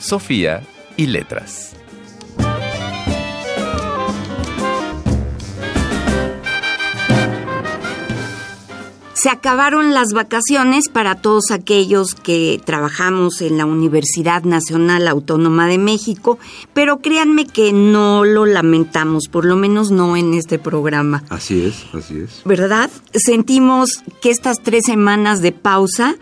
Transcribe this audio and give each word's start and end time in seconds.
Sofía 0.00 0.62
y 0.96 1.06
letras. 1.06 1.76
Se 9.12 9.28
acabaron 9.28 9.92
las 9.92 10.14
vacaciones 10.14 10.88
para 10.88 11.16
todos 11.16 11.50
aquellos 11.50 12.14
que 12.14 12.58
trabajamos 12.64 13.42
en 13.42 13.58
la 13.58 13.66
Universidad 13.66 14.44
Nacional 14.44 15.06
Autónoma 15.06 15.66
de 15.66 15.76
México, 15.76 16.38
pero 16.72 17.00
créanme 17.00 17.44
que 17.44 17.74
no 17.74 18.24
lo 18.24 18.46
lamentamos, 18.46 19.28
por 19.30 19.44
lo 19.44 19.56
menos 19.56 19.90
no 19.90 20.16
en 20.16 20.32
este 20.32 20.58
programa. 20.58 21.22
Así 21.28 21.66
es, 21.66 21.84
así 21.92 22.20
es. 22.20 22.40
¿Verdad? 22.46 22.90
Sentimos 23.12 24.02
que 24.22 24.30
estas 24.30 24.62
tres 24.62 24.86
semanas 24.86 25.42
de 25.42 25.52
pausa 25.52 26.16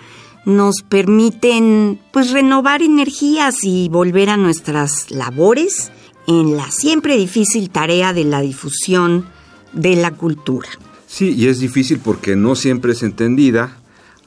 nos 0.45 0.83
permiten 0.83 2.01
pues 2.13 2.31
renovar 2.31 2.83
energías 2.83 3.65
y 3.65 3.89
volver 3.89 4.31
a 4.31 4.37
nuestras 4.37 5.11
labores 5.11 5.91
en 6.27 6.57
la 6.57 6.71
siempre 6.71 7.17
difícil 7.17 7.71
tarea 7.71 8.13
de 8.13 8.25
la 8.25 8.41
difusión 8.41 9.27
de 9.73 9.97
la 9.97 10.13
cultura. 10.13 10.69
Sí, 11.07 11.35
y 11.35 11.49
es 11.49 11.59
difícil 11.59 12.01
porque 12.01 12.37
no 12.37 12.55
siempre 12.55 12.93
es 12.93 13.03
entendida, 13.03 13.79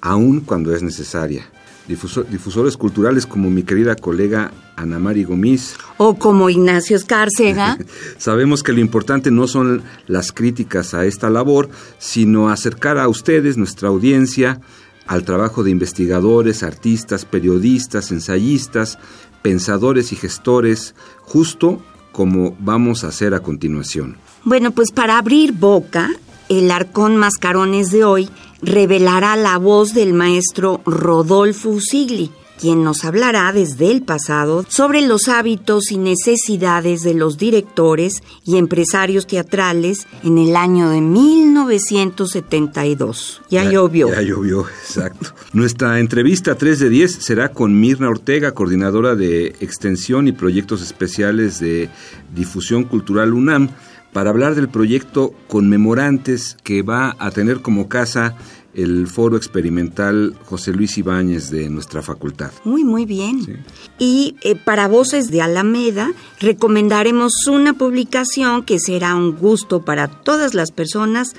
aun 0.02 0.42
cuando 0.42 0.76
es 0.76 0.81
necesaria. 0.81 1.48
difusores 1.88 2.75
culturales 2.75 3.28
como 3.28 3.50
mi 3.50 3.64
querida 3.64 3.96
colega 3.96 4.52
Ana 4.75 4.98
Mari 4.98 5.25
Gomis. 5.25 5.75
O 5.98 6.18
como 6.18 6.50
Ignacio 6.50 6.96
Escárcega. 6.98 7.78
Sabemos 8.18 8.64
que 8.64 8.73
lo 8.73 8.80
importante 8.80 9.30
no 9.30 9.48
son 9.48 9.84
las 10.08 10.31
críticas 10.31 10.96
a 10.96 11.06
esta 11.06 11.30
labor, 11.30 11.70
sino 12.00 12.50
acercar 12.50 12.98
a 12.98 13.08
ustedes, 13.08 13.58
nuestra 13.58 13.90
audiencia, 13.90 14.59
al 15.07 15.23
trabajo 15.23 15.63
de 15.63 15.71
investigadores, 15.71 16.63
artistas, 16.63 17.25
periodistas, 17.25 18.11
ensayistas, 18.11 18.99
pensadores 19.41 20.11
y 20.11 20.16
gestores, 20.16 20.95
justo 21.21 21.81
como 22.11 22.55
vamos 22.59 23.03
a 23.03 23.07
hacer 23.07 23.33
a 23.33 23.39
continuación. 23.41 24.17
Bueno, 24.44 24.72
pues 24.72 24.91
para 24.91 25.17
abrir 25.17 25.53
boca, 25.53 26.09
el 26.49 26.72
Arcón 26.72 27.16
Mascarones 27.16 27.91
de 27.91 28.03
hoy 28.03 28.29
revelará 28.61 29.35
la 29.35 29.57
voz 29.57 29.94
del 29.94 30.13
maestro 30.13 30.81
Rodolfo 30.85 31.69
Usigli, 31.69 32.31
quien 32.62 32.84
nos 32.84 33.04
hablará 33.04 33.52
desde 33.52 33.90
el 33.90 34.04
pasado 34.04 34.64
sobre 34.70 35.02
los 35.02 35.30
hábitos 35.30 35.92
y 35.92 35.98
necesidades 35.98 37.02
de 37.02 37.16
los 37.16 37.40
directores 37.40 38.22
y 38.45 38.58
empresarios 38.58 39.26
teatrales 39.26 40.06
en 40.23 40.38
el 40.38 40.56
año 40.56 40.92
de 40.92 41.02
1972. 41.02 43.42
Ya, 43.50 43.68
llovió. 43.70 44.09
Ya 44.09 44.22
llovió, 44.22 44.68
exacto. 44.84 45.34
Nuestra 45.53 46.00
entrevista 46.00 46.53
3 46.53 46.80
de 46.80 46.90
10 46.90 47.12
será 47.12 47.52
con 47.52 47.80
Mirna 47.80 48.09
Ortega, 48.09 48.52
coordinadora 48.52 49.16
de 49.16 49.56
Extensión 49.59 50.28
y 50.28 50.31
Proyectos 50.31 50.84
Especiales 50.84 51.59
de 51.59 51.90
Difusión 52.36 52.84
Cultural 52.84 53.34
UNAM 53.34 53.69
para 54.14 54.30
hablar 54.30 54.53
del 54.53 54.69
proyecto 54.69 55.34
Conmemorantes 55.47 56.58
que 56.64 56.84
va 56.84 57.16
a 57.18 57.31
tener 57.31 57.62
como 57.62 57.90
casa 57.90 58.35
el 58.74 59.08
foro 59.08 59.38
experimental 59.38 60.36
José 60.46 60.72
Luis 60.72 60.98
Ibáñez 60.98 61.50
de 61.50 61.70
nuestra 61.70 62.02
facultad. 62.02 62.52
Muy, 62.64 62.84
muy 62.84 63.06
bien. 63.06 63.64
Y 64.00 64.36
eh, 64.42 64.56
para 64.56 64.88
Voces 64.88 65.30
de 65.30 65.42
Alameda 65.42 66.12
recomendaremos 66.40 67.34
una 67.48 67.74
publicación 67.74 68.64
que 68.64 68.80
será 68.80 69.16
un 69.16 69.36
gusto 69.36 69.84
para 69.84 70.08
todas 70.08 70.54
las 70.54 70.72
personas 70.72 71.34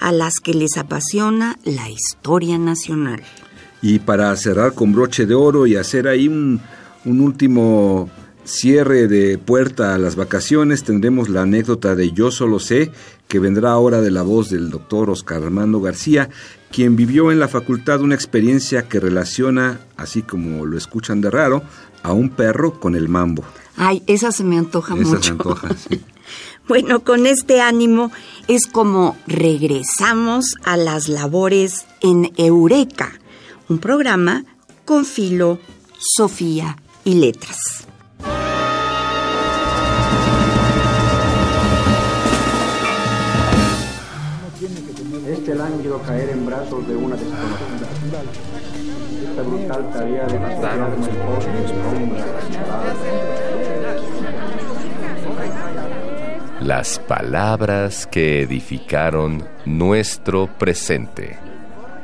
a 0.00 0.12
las 0.12 0.40
que 0.40 0.54
les 0.54 0.76
apasiona 0.76 1.58
la 1.64 1.90
historia 1.90 2.58
nacional. 2.58 3.22
Y 3.82 3.98
para 4.00 4.34
cerrar 4.36 4.74
con 4.74 4.92
broche 4.92 5.26
de 5.26 5.34
oro 5.34 5.66
y 5.66 5.76
hacer 5.76 6.08
ahí 6.08 6.28
un, 6.28 6.60
un 7.04 7.20
último 7.20 8.10
cierre 8.48 9.08
de 9.08 9.38
puerta 9.38 9.94
a 9.94 9.98
las 9.98 10.16
vacaciones 10.16 10.82
tendremos 10.82 11.28
la 11.28 11.42
anécdota 11.42 11.94
de 11.94 12.12
Yo 12.12 12.30
solo 12.30 12.58
sé, 12.58 12.90
que 13.28 13.38
vendrá 13.38 13.72
ahora 13.72 14.00
de 14.00 14.10
la 14.10 14.22
voz 14.22 14.48
del 14.48 14.70
doctor 14.70 15.10
Oscar 15.10 15.42
Armando 15.42 15.80
García, 15.80 16.30
quien 16.70 16.96
vivió 16.96 17.30
en 17.30 17.38
la 17.38 17.48
facultad 17.48 18.00
una 18.00 18.14
experiencia 18.14 18.88
que 18.88 19.00
relaciona, 19.00 19.80
así 19.96 20.22
como 20.22 20.64
lo 20.64 20.78
escuchan 20.78 21.20
de 21.20 21.30
raro, 21.30 21.62
a 22.02 22.12
un 22.12 22.30
perro 22.30 22.80
con 22.80 22.94
el 22.94 23.08
mambo. 23.08 23.44
Ay, 23.76 24.02
esa 24.06 24.32
se 24.32 24.44
me 24.44 24.58
antoja 24.58 24.96
mucho. 24.96 25.14
Esa 25.16 25.22
se 25.22 25.30
antoja, 25.30 25.68
sí. 25.76 26.00
bueno, 26.68 27.00
con 27.04 27.26
este 27.26 27.60
ánimo 27.60 28.10
es 28.48 28.66
como 28.66 29.16
regresamos 29.26 30.54
a 30.64 30.76
las 30.76 31.08
labores 31.08 31.86
en 32.00 32.32
Eureka, 32.36 33.12
un 33.68 33.78
programa 33.78 34.44
con 34.84 35.04
filo, 35.04 35.58
Sofía 35.98 36.78
y 37.04 37.14
letras. 37.16 37.87
El 45.48 45.60
ángulo 45.60 46.02
caer 46.02 46.30
en 46.30 46.44
brazos 46.44 46.86
de 46.86 46.96
una 46.96 47.16
desconocida. 47.16 48.20
Esta 49.30 49.42
brutal 49.42 49.90
tarea 49.92 50.26
de 50.26 50.38
pasar 50.38 50.90
Las 56.60 56.98
palabras 56.98 58.06
que 58.06 58.42
edificaron 58.42 59.44
nuestro 59.64 60.46
presente. 60.58 61.38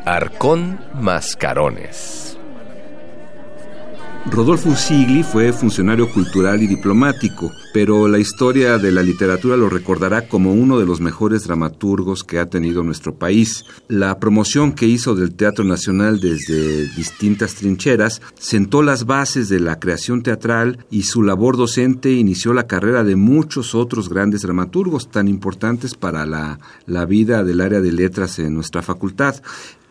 Arcón 0.05 0.81
Mascarones. 0.95 2.39
Rodolfo 4.27 4.75
Sigli 4.75 5.23
fue 5.23 5.53
funcionario 5.53 6.11
cultural 6.11 6.63
y 6.63 6.67
diplomático, 6.67 7.51
pero 7.75 8.07
la 8.07 8.21
historia 8.21 8.79
de 8.79 8.93
la 8.93 9.03
literatura 9.03 9.57
lo 9.57 9.69
recordará 9.69 10.29
como 10.29 10.53
uno 10.53 10.79
de 10.79 10.87
los 10.87 11.01
mejores 11.01 11.43
dramaturgos 11.43 12.23
que 12.23 12.39
ha 12.39 12.47
tenido 12.49 12.85
nuestro 12.85 13.17
país. 13.17 13.65
La 13.89 14.21
promoción 14.21 14.75
que 14.75 14.87
hizo 14.87 15.17
del 15.17 15.35
Teatro 15.35 15.65
Nacional 15.65 16.21
desde 16.21 16.87
distintas 16.95 17.57
trincheras 17.57 18.23
sentó 18.39 18.81
las 18.85 19.07
bases 19.07 19.49
de 19.49 19.59
la 19.59 19.81
creación 19.81 20.23
teatral 20.23 20.87
y 20.89 21.03
su 21.03 21.25
labor 21.25 21.57
docente 21.57 22.13
inició 22.13 22.55
la 22.55 22.69
carrera 22.69 23.03
de 23.03 23.17
muchos 23.17 23.75
otros 23.75 24.09
grandes 24.09 24.43
dramaturgos 24.43 25.11
tan 25.11 25.27
importantes 25.27 25.97
para 25.97 26.27
la, 26.27 26.61
la 26.87 27.07
vida 27.07 27.43
del 27.43 27.61
área 27.61 27.81
de 27.81 27.91
letras 27.91 28.39
en 28.39 28.55
nuestra 28.55 28.83
facultad. 28.83 29.43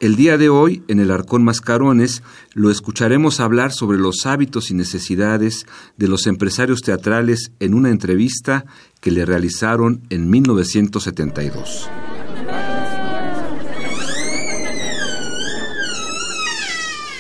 El 0.04 0.18
día 0.18 0.38
de 0.38 0.50
hoy, 0.50 0.84
en 0.90 1.00
el 1.00 1.12
Arcón 1.12 1.46
Mascarones, 1.46 2.24
lo 2.54 2.70
escucharemos 2.70 3.40
hablar 3.40 3.72
sobre 3.72 3.98
los 3.98 4.26
hábitos 4.26 4.70
y 4.70 4.74
necesidades 4.74 5.66
de 5.96 6.10
los 6.10 6.28
empresarios 6.28 6.82
teatrales 6.82 7.54
en 7.62 7.73
una 7.74 7.90
entrevista 7.90 8.66
que 9.00 9.12
le 9.12 9.26
realizaron 9.26 10.02
en 10.10 10.30
1972. 10.30 11.90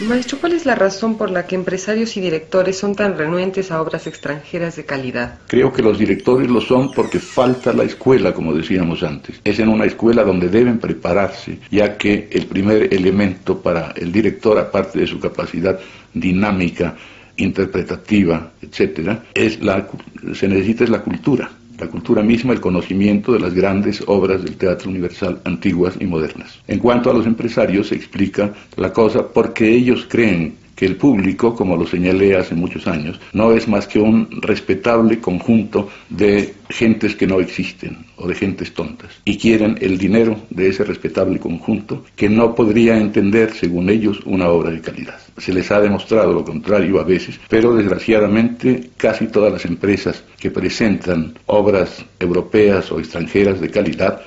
Maestro, 0.08 0.38
¿cuál 0.40 0.54
es 0.54 0.66
la 0.66 0.76
razón 0.76 1.18
por 1.18 1.32
la 1.32 1.46
que 1.46 1.56
empresarios 1.56 2.18
y 2.18 2.22
directores 2.22 2.78
son 2.78 2.96
tan 2.96 3.18
renuentes 3.18 3.72
a 3.72 3.82
obras 3.82 4.06
extranjeras 4.06 4.76
de 4.76 4.86
calidad? 4.86 5.40
Creo 5.48 5.72
que 5.72 5.82
los 5.82 5.98
directores 5.98 6.50
lo 6.50 6.60
son 6.60 6.92
porque 6.92 7.20
falta 7.20 7.72
la 7.74 7.84
escuela, 7.84 8.34
como 8.34 8.54
decíamos 8.54 9.02
antes. 9.04 9.40
Es 9.44 9.60
en 9.60 9.70
una 9.70 9.86
escuela 9.86 10.24
donde 10.24 10.50
deben 10.50 10.80
prepararse, 10.80 11.60
ya 11.72 11.98
que 11.98 12.28
el 12.32 12.48
primer 12.48 12.94
elemento 12.94 13.62
para 13.62 13.92
el 13.92 14.12
director, 14.12 14.58
aparte 14.58 15.00
de 15.00 15.08
su 15.08 15.20
capacidad 15.20 15.80
dinámica, 16.14 16.96
interpretativa, 17.38 18.52
etcétera, 18.62 19.24
es 19.34 19.62
la, 19.62 19.88
se 20.34 20.48
necesita 20.48 20.84
es 20.84 20.90
la 20.90 21.02
cultura 21.02 21.50
la 21.80 21.88
cultura 21.88 22.22
misma, 22.22 22.54
el 22.54 22.62
conocimiento 22.62 23.34
de 23.34 23.40
las 23.40 23.54
grandes 23.54 24.04
obras 24.08 24.44
del 24.44 24.56
teatro 24.56 24.90
universal 24.90 25.42
antiguas 25.44 25.96
y 26.00 26.06
modernas. 26.06 26.60
En 26.68 26.80
cuanto 26.80 27.10
a 27.10 27.14
los 27.14 27.26
empresarios, 27.26 27.88
se 27.88 27.96
explica 27.96 28.54
la 28.78 28.94
cosa 28.94 29.28
porque 29.28 29.70
ellos 29.70 30.06
creen 30.08 30.56
el 30.86 30.96
público, 30.96 31.56
como 31.56 31.76
lo 31.76 31.86
señalé 31.86 32.36
hace 32.36 32.56
muchos 32.56 32.88
años, 32.88 33.20
no 33.34 33.52
es 33.52 33.68
más 33.68 33.88
que 33.88 34.00
un 34.00 34.30
respetable 34.42 35.20
conjunto 35.20 35.90
de 36.10 36.54
gentes 36.70 37.16
que 37.16 37.28
no 37.28 37.40
existen 37.40 38.06
o 38.18 38.28
de 38.28 38.36
gentes 38.36 38.74
tontas 38.74 39.12
y 39.26 39.38
quieren 39.38 39.78
el 39.82 39.98
dinero 39.98 40.38
de 40.50 40.70
ese 40.70 40.84
respetable 40.84 41.40
conjunto 41.40 42.04
que 42.16 42.30
no 42.30 42.56
podría 42.56 42.98
entender, 42.98 43.54
según 43.54 43.90
ellos, 43.90 44.22
una 44.26 44.50
obra 44.50 44.72
de 44.72 44.82
calidad. 44.82 45.20
Se 45.38 45.54
les 45.54 45.72
ha 45.72 45.80
demostrado 45.80 46.34
lo 46.34 46.44
contrario 46.44 47.00
a 47.00 47.04
veces, 47.04 47.40
pero 47.50 47.76
desgraciadamente 47.76 48.90
casi 48.98 49.28
todas 49.28 49.52
las 49.52 49.66
empresas 49.66 50.24
que 50.40 50.52
presentan 50.52 51.34
obras 51.46 52.06
europeas 52.20 52.92
o 52.92 53.00
extranjeras 53.00 53.60
de 53.60 53.70
calidad 53.70 54.22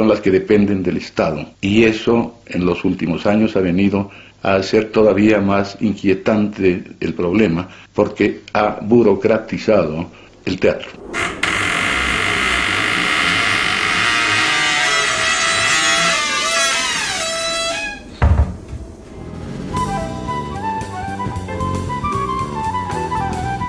son 0.00 0.08
las 0.08 0.22
que 0.22 0.30
dependen 0.30 0.82
del 0.82 0.96
Estado. 0.96 1.44
Y 1.60 1.84
eso 1.84 2.40
en 2.46 2.64
los 2.64 2.86
últimos 2.86 3.26
años 3.26 3.54
ha 3.54 3.60
venido 3.60 4.10
a 4.42 4.54
hacer 4.54 4.90
todavía 4.90 5.42
más 5.42 5.76
inquietante 5.78 6.84
el 7.00 7.12
problema 7.12 7.68
porque 7.92 8.40
ha 8.54 8.78
burocratizado 8.80 10.06
el 10.46 10.58
teatro. 10.58 10.88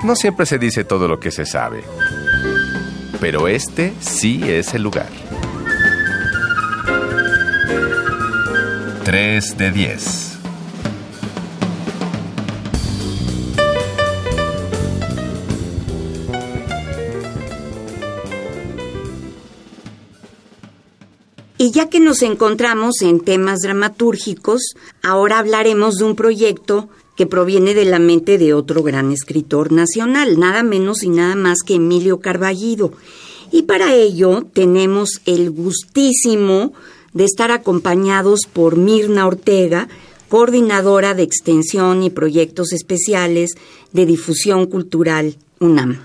No 0.02 0.16
siempre 0.16 0.46
se 0.46 0.58
dice 0.58 0.84
todo 0.84 1.06
lo 1.06 1.20
que 1.20 1.30
se 1.30 1.44
sabe, 1.44 1.84
pero 3.20 3.48
este 3.48 3.92
sí 4.00 4.40
es 4.42 4.72
el 4.72 4.82
lugar. 4.82 5.10
3 9.12 9.58
de 9.58 9.70
10. 9.72 10.38
Y 21.58 21.72
ya 21.72 21.90
que 21.90 22.00
nos 22.00 22.22
encontramos 22.22 23.02
en 23.02 23.20
temas 23.20 23.58
dramatúrgicos, 23.58 24.62
ahora 25.02 25.40
hablaremos 25.40 25.96
de 25.96 26.04
un 26.04 26.16
proyecto 26.16 26.88
que 27.14 27.26
proviene 27.26 27.74
de 27.74 27.84
la 27.84 27.98
mente 27.98 28.38
de 28.38 28.54
otro 28.54 28.82
gran 28.82 29.12
escritor 29.12 29.72
nacional, 29.72 30.40
nada 30.40 30.62
menos 30.62 31.02
y 31.02 31.10
nada 31.10 31.34
más 31.34 31.58
que 31.58 31.74
Emilio 31.74 32.20
Carballido. 32.20 32.94
Y 33.50 33.64
para 33.64 33.94
ello 33.94 34.46
tenemos 34.54 35.20
el 35.26 35.50
gustísimo 35.50 36.72
de 37.12 37.24
estar 37.24 37.50
acompañados 37.50 38.40
por 38.52 38.76
Mirna 38.76 39.26
Ortega, 39.26 39.88
coordinadora 40.28 41.14
de 41.14 41.22
extensión 41.22 42.02
y 42.02 42.10
proyectos 42.10 42.72
especiales 42.72 43.52
de 43.92 44.06
difusión 44.06 44.66
cultural 44.66 45.36
UNAM. 45.60 45.98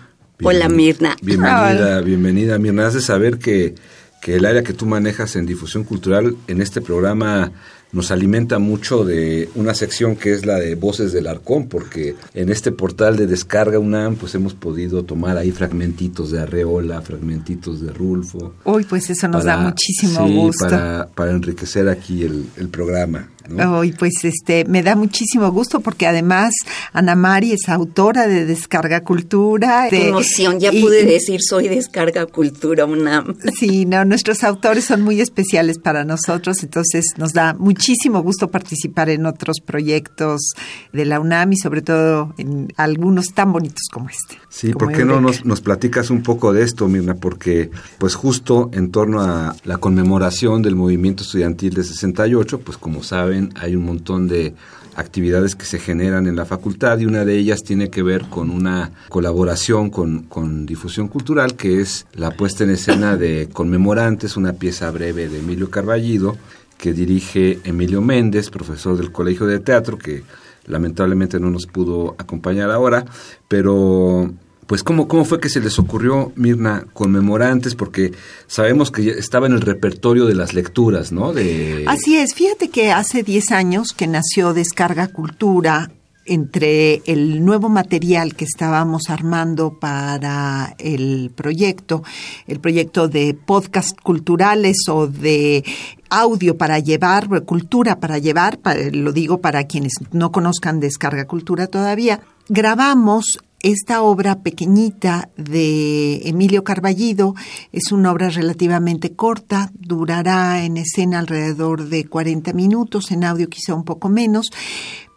Hola 0.44 0.70
Mirna. 0.70 1.16
Bienvenida, 1.22 2.02
bienvenida 2.02 2.60
Mirna. 2.60 2.88
Has 2.88 2.94
de 2.94 3.02
saber 3.02 3.40
que 3.40 3.76
que 4.22 4.36
el 4.36 4.46
área 4.46 4.64
que 4.64 4.74
tú 4.74 4.86
manejas 4.86 5.36
en 5.36 5.46
difusión 5.46 5.84
cultural 5.84 6.36
en 6.48 6.62
este 6.62 6.82
programa 6.82 7.52
nos 7.92 8.12
alimenta 8.12 8.60
mucho 8.60 9.06
de 9.06 9.50
una 9.56 9.74
sección 9.74 10.16
que 10.16 10.34
es 10.34 10.46
la 10.46 10.56
de 10.56 10.76
Voces 10.76 11.14
del 11.14 11.28
Arcón, 11.28 11.68
porque 11.68 12.16
en 12.34 12.50
este 12.50 12.72
portal 12.72 13.16
de 13.16 13.28
descarga 13.28 13.80
UNAM 13.80 14.16
pues 14.16 14.36
hemos 14.36 14.54
podido 14.54 15.04
tomar 15.04 15.38
ahí 15.38 15.52
fragmentitos 15.52 16.32
de 16.32 16.42
Arreola, 16.42 17.02
fragmentitos 17.02 17.82
de 17.82 17.92
Rulfo. 17.92 18.54
Uy, 18.66 18.84
pues 18.84 19.10
eso 19.10 19.28
nos 19.28 19.44
da 19.44 19.58
muchísimo 19.58 20.28
gusto. 20.28 20.66
Para, 20.66 21.08
para 21.14 21.32
enriquecer 21.32 21.90
aquí 21.90 22.24
el, 22.24 22.46
el 22.58 22.70
programa. 22.70 23.30
Hoy, 23.68 23.92
pues 23.94 24.24
este, 24.24 24.66
me 24.66 24.84
da 24.84 24.96
muchísimo 24.96 25.52
gusto 25.52 25.80
porque 25.80 26.08
además 26.08 26.54
Ana 26.94 27.16
Mari 27.16 27.54
es 27.54 27.70
autora 27.70 28.28
de 28.28 28.46
Descarga 28.46 29.02
Cultura. 29.02 29.88
De, 29.90 30.10
emoción, 30.10 30.60
ya 30.60 30.72
pude 30.72 31.06
decir 31.06 31.42
soy 31.42 31.68
Descarga 31.68 32.26
Cultura 32.26 32.86
UNAM. 32.86 33.36
Sí, 33.58 33.86
no, 33.86 34.06
nuestros 34.06 34.44
autores 34.44 34.86
son 34.86 35.02
muy 35.02 35.20
especiales 35.20 35.80
para 35.80 36.04
nosotros, 36.04 36.62
entonces 36.62 37.06
nos 37.18 37.34
da 37.34 37.54
muchísimo 37.54 38.22
gusto 38.22 38.50
participar 38.50 39.10
en 39.10 39.26
otros 39.26 39.62
proyectos 39.66 40.52
de 40.94 41.06
la 41.06 41.20
UNAM 41.20 41.54
y 41.54 41.58
sobre 41.58 41.82
todo 41.82 42.36
en 42.38 42.72
algunos 42.78 43.34
tan 43.34 43.52
bonitos 43.52 43.84
como 43.92 44.10
este. 44.10 44.38
Sí, 44.50 44.74
¿por 44.74 44.92
qué 44.92 45.06
no 45.06 45.22
nos, 45.22 45.46
nos 45.46 45.62
platicas 45.62 46.10
un 46.10 46.22
poco 46.22 46.54
de 46.54 46.64
esto, 46.64 46.88
Mirna? 46.88 47.16
Porque 47.16 47.72
pues 47.98 48.16
justo 48.16 48.70
en 48.74 48.92
torno 48.92 49.22
a 49.22 49.56
la 49.64 49.78
conmemoración 49.78 50.62
del 50.62 50.76
movimiento 50.76 51.24
estudiantil 51.24 51.74
de 51.74 51.84
68, 51.84 52.60
pues 52.60 52.78
como 52.78 53.04
saben, 53.04 53.37
hay 53.56 53.76
un 53.76 53.86
montón 53.86 54.28
de 54.28 54.54
actividades 54.96 55.56
que 55.56 55.66
se 55.66 55.80
generan 55.80 56.26
en 56.28 56.36
la 56.36 56.46
facultad 56.46 56.98
y 57.00 57.06
una 57.06 57.24
de 57.24 57.38
ellas 57.38 57.64
tiene 57.64 57.90
que 57.90 58.02
ver 58.02 58.26
con 58.30 58.50
una 58.50 58.92
colaboración 59.10 59.92
con, 59.92 60.24
con, 60.24 60.66
difusión 60.66 61.08
cultural 61.08 61.56
que 61.56 61.82
es 61.82 62.08
la 62.14 62.32
puesta 62.32 62.64
en 62.64 62.72
escena 62.72 63.16
de 63.16 63.48
Conmemorantes, 63.54 64.38
una 64.38 64.54
pieza 64.54 64.90
breve 64.90 65.30
de 65.30 65.40
Emilio 65.40 65.70
Carballido 65.70 66.36
que 66.78 66.94
dirige 66.94 67.60
Emilio 67.64 68.02
Méndez, 68.02 68.50
profesor 68.50 68.98
del 68.98 69.12
Colegio 69.12 69.46
de 69.46 69.60
Teatro, 69.60 69.98
que 69.98 70.24
lamentablemente 70.66 71.40
no 71.40 71.50
nos 71.50 71.66
pudo 71.66 72.16
acompañar 72.18 72.70
ahora, 72.72 73.06
pero 73.48 74.32
pues 74.68 74.84
¿cómo, 74.84 75.08
cómo 75.08 75.26
fue 75.26 75.40
que 75.40 75.50
se 75.50 75.62
les 75.62 75.80
ocurrió, 75.80 76.32
Mirna, 76.36 76.86
conmemorantes, 76.94 77.74
porque 77.74 78.12
sabemos 78.48 78.92
que 78.92 79.10
estaba 79.12 79.48
en 79.48 79.54
el 79.54 79.62
repertorio 79.62 80.26
de 80.26 80.36
las 80.36 80.54
lecturas, 80.54 81.12
¿no? 81.12 81.34
De... 81.34 81.86
Así 81.88 82.18
es, 82.18 82.34
fíjate 82.36 82.70
que 82.70 82.92
hace 82.92 83.24
10 83.24 83.52
años 83.52 83.94
que 83.94 84.08
nació 84.08 84.54
Descarga 84.54 85.08
Cultura, 85.08 85.90
entre 86.28 87.02
el 87.06 87.44
nuevo 87.44 87.70
material 87.70 88.36
que 88.36 88.46
estábamos 88.46 89.04
armando 89.10 89.80
para 89.80 90.76
el 90.78 91.32
proyecto, 91.34 92.04
el 92.48 92.60
proyecto 92.60 93.08
de 93.08 93.34
podcast 93.34 94.00
culturales 94.02 94.76
o 94.90 95.08
de 95.08 95.64
audio 96.10 96.58
para 96.58 96.80
llevar, 96.80 97.28
cultura 97.46 98.00
para 98.00 98.18
llevar, 98.18 98.60
lo 98.92 99.12
digo 99.12 99.40
para 99.40 99.64
quienes 99.66 99.94
no 100.12 100.32
conozcan 100.32 100.80
Descarga 100.80 101.26
Cultura 101.26 101.68
todavía, 101.68 102.22
grabamos 102.50 103.40
esta 103.62 104.02
obra 104.02 104.44
pequeñita 104.44 105.30
de 105.36 106.22
Emilio 106.28 106.64
Carballido 106.64 107.36
es 107.72 107.92
una 107.92 108.12
obra 108.12 108.30
relativamente 108.30 109.14
corta, 109.14 109.72
durará 109.74 110.64
en 110.64 110.78
escena 110.78 111.20
alrededor 111.20 111.90
de 111.90 112.06
40 112.06 112.54
minutos, 112.54 113.12
en 113.12 113.24
audio 113.24 113.50
quizá 113.50 113.74
un 113.74 113.84
poco 113.84 114.10
menos, 114.10 114.52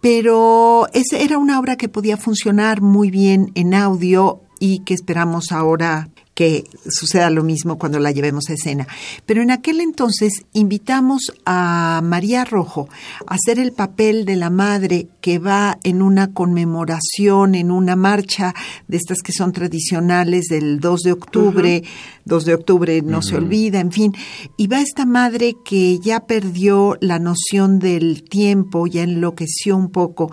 pero 0.00 0.86
era 0.92 1.38
una 1.38 1.58
obra 1.60 1.76
que 1.76 1.88
podía 1.88 2.16
funcionar 2.16 2.80
muy 2.80 3.10
bien 3.10 3.52
en 3.54 3.74
audio 3.74 4.40
y 4.58 4.80
que 4.80 4.94
esperamos 4.94 5.52
ahora 5.52 6.08
que 6.40 6.64
suceda 6.88 7.28
lo 7.28 7.44
mismo 7.44 7.76
cuando 7.76 7.98
la 7.98 8.12
llevemos 8.12 8.48
a 8.48 8.54
escena. 8.54 8.88
Pero 9.26 9.42
en 9.42 9.50
aquel 9.50 9.78
entonces 9.78 10.32
invitamos 10.54 11.34
a 11.44 12.00
María 12.02 12.46
Rojo 12.46 12.88
a 13.26 13.34
hacer 13.34 13.58
el 13.58 13.72
papel 13.72 14.24
de 14.24 14.36
la 14.36 14.48
madre 14.48 15.08
que 15.20 15.38
va 15.38 15.78
en 15.84 16.00
una 16.00 16.32
conmemoración, 16.32 17.54
en 17.54 17.70
una 17.70 17.94
marcha 17.94 18.54
de 18.88 18.96
estas 18.96 19.18
que 19.18 19.32
son 19.32 19.52
tradicionales 19.52 20.46
del 20.46 20.80
2 20.80 21.00
de 21.02 21.12
octubre, 21.12 21.82
2 22.24 22.44
de 22.46 22.54
octubre 22.54 23.02
no 23.02 23.20
se 23.20 23.36
olvida, 23.36 23.78
en 23.78 23.92
fin, 23.92 24.14
y 24.56 24.66
va 24.66 24.80
esta 24.80 25.04
madre 25.04 25.56
que 25.62 25.98
ya 25.98 26.20
perdió 26.20 26.96
la 27.02 27.18
noción 27.18 27.78
del 27.78 28.22
tiempo, 28.22 28.86
ya 28.86 29.02
enloqueció 29.02 29.76
un 29.76 29.90
poco 29.90 30.32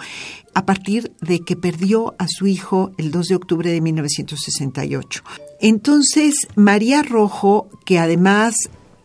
a 0.53 0.65
partir 0.65 1.11
de 1.19 1.41
que 1.41 1.57
perdió 1.57 2.15
a 2.17 2.27
su 2.29 2.47
hijo 2.47 2.93
el 2.97 3.11
2 3.11 3.27
de 3.27 3.35
octubre 3.35 3.69
de 3.69 3.81
1968. 3.81 5.23
Entonces, 5.59 6.35
María 6.55 7.01
Rojo, 7.01 7.67
que 7.85 7.99
además 7.99 8.55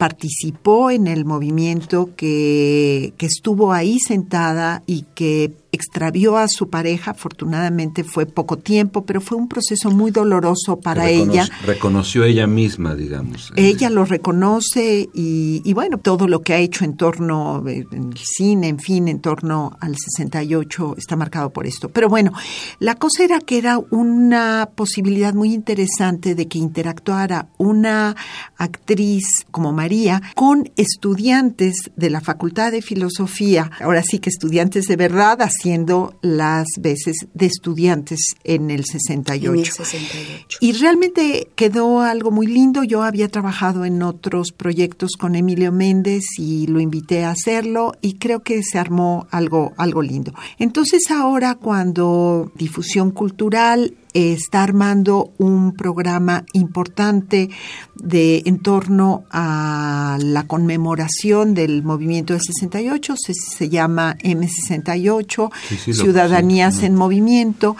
participó 0.02 0.90
en 0.90 1.06
el 1.06 1.24
movimiento, 1.24 2.10
que, 2.16 3.14
estuvo 3.20 3.72
ahí 3.72 3.98
sentada 4.00 4.82
y 4.86 5.02
que 5.14 5.52
extravió 5.72 6.36
a 6.36 6.48
su 6.48 6.68
pareja, 6.68 7.12
afortunadamente 7.12 8.04
fue 8.04 8.26
poco 8.26 8.58
tiempo, 8.58 9.06
pero 9.06 9.22
fue 9.22 9.38
un 9.38 9.48
proceso 9.48 9.90
muy 9.90 10.10
doloroso 10.10 10.78
para 10.78 11.08
ella. 11.08 11.48
Reconoció 11.64 12.24
ella 12.24 12.46
misma, 12.46 12.94
digamos. 12.94 13.52
Ella 13.56 13.88
lo 13.88 14.04
reconoce 14.04 15.08
y, 15.14 15.72
bueno, 15.72 15.96
todo 15.96 16.28
lo 16.28 16.42
que 16.42 16.52
ha 16.52 16.58
hecho 16.58 16.84
en 16.84 16.96
torno, 16.96 17.66
eh, 17.66 17.86
en 17.90 18.10
el 18.12 18.18
cine, 18.18 18.68
en 18.68 18.78
fin, 18.78 19.08
en 19.08 19.20
torno 19.20 19.76
al 19.80 19.96
68 19.96 20.96
está 20.98 21.16
marcado 21.16 21.50
por 21.50 21.66
esto. 21.66 21.88
Pero 21.88 22.10
bueno, 22.10 22.32
la 22.78 22.96
cosa 22.96 23.24
era 23.24 23.40
que 23.40 23.56
era 23.56 23.78
una 23.78 24.68
posibilidad 24.74 25.32
muy 25.32 25.54
interesante 25.54 26.34
de 26.34 26.48
que 26.48 26.58
interactuara 26.58 27.48
una 27.56 28.14
actriz 28.58 29.46
como 29.50 29.72
María 29.72 30.20
con 30.34 30.70
estudiantes 30.76 31.90
de 31.96 32.10
la 32.10 32.20
Facultad 32.20 32.72
de 32.72 32.82
Filosofía, 32.82 33.70
ahora 33.80 34.02
sí 34.02 34.18
que 34.18 34.28
estudiantes 34.28 34.86
de 34.86 34.96
verdad, 34.96 35.40
así 35.40 35.61
haciendo 35.62 36.14
las 36.22 36.66
veces 36.80 37.14
de 37.34 37.46
estudiantes 37.46 38.34
en 38.42 38.68
el 38.72 38.84
68. 38.84 39.52
En 39.52 39.58
el 39.60 39.66
68. 39.66 40.58
Y 40.60 40.72
realmente 40.72 41.48
quedó 41.54 42.00
algo 42.00 42.32
muy 42.32 42.48
lindo. 42.48 42.82
Yo 42.82 43.04
había 43.04 43.28
trabajado 43.28 43.84
en 43.84 44.02
otros 44.02 44.50
proyectos 44.50 45.12
con 45.16 45.36
Emilio 45.36 45.70
Méndez 45.70 46.24
y 46.36 46.66
lo 46.66 46.80
invité 46.80 47.22
a 47.22 47.30
hacerlo 47.30 47.94
y 48.00 48.14
creo 48.14 48.42
que 48.42 48.60
se 48.64 48.78
armó 48.78 49.28
algo, 49.30 49.72
algo 49.76 50.02
lindo. 50.02 50.34
Entonces 50.58 51.12
ahora 51.12 51.54
cuando 51.54 52.50
Difusión 52.56 53.12
Cultural 53.12 53.94
está 54.14 54.62
armando 54.62 55.32
un 55.38 55.72
programa 55.74 56.44
importante 56.52 57.50
de 57.94 58.42
en 58.46 58.58
torno 58.60 59.24
a 59.30 60.18
la 60.20 60.46
conmemoración 60.46 61.54
del 61.54 61.82
movimiento 61.82 62.32
del 62.34 62.42
68, 62.42 63.14
se, 63.16 63.32
se 63.34 63.68
llama 63.68 64.16
M68, 64.22 65.50
Sí, 65.68 65.76
sí, 65.76 65.92
lo- 65.92 66.02
Ciudadanías 66.04 66.76
sí. 66.76 66.86
en 66.86 66.94
Movimiento. 66.94 67.76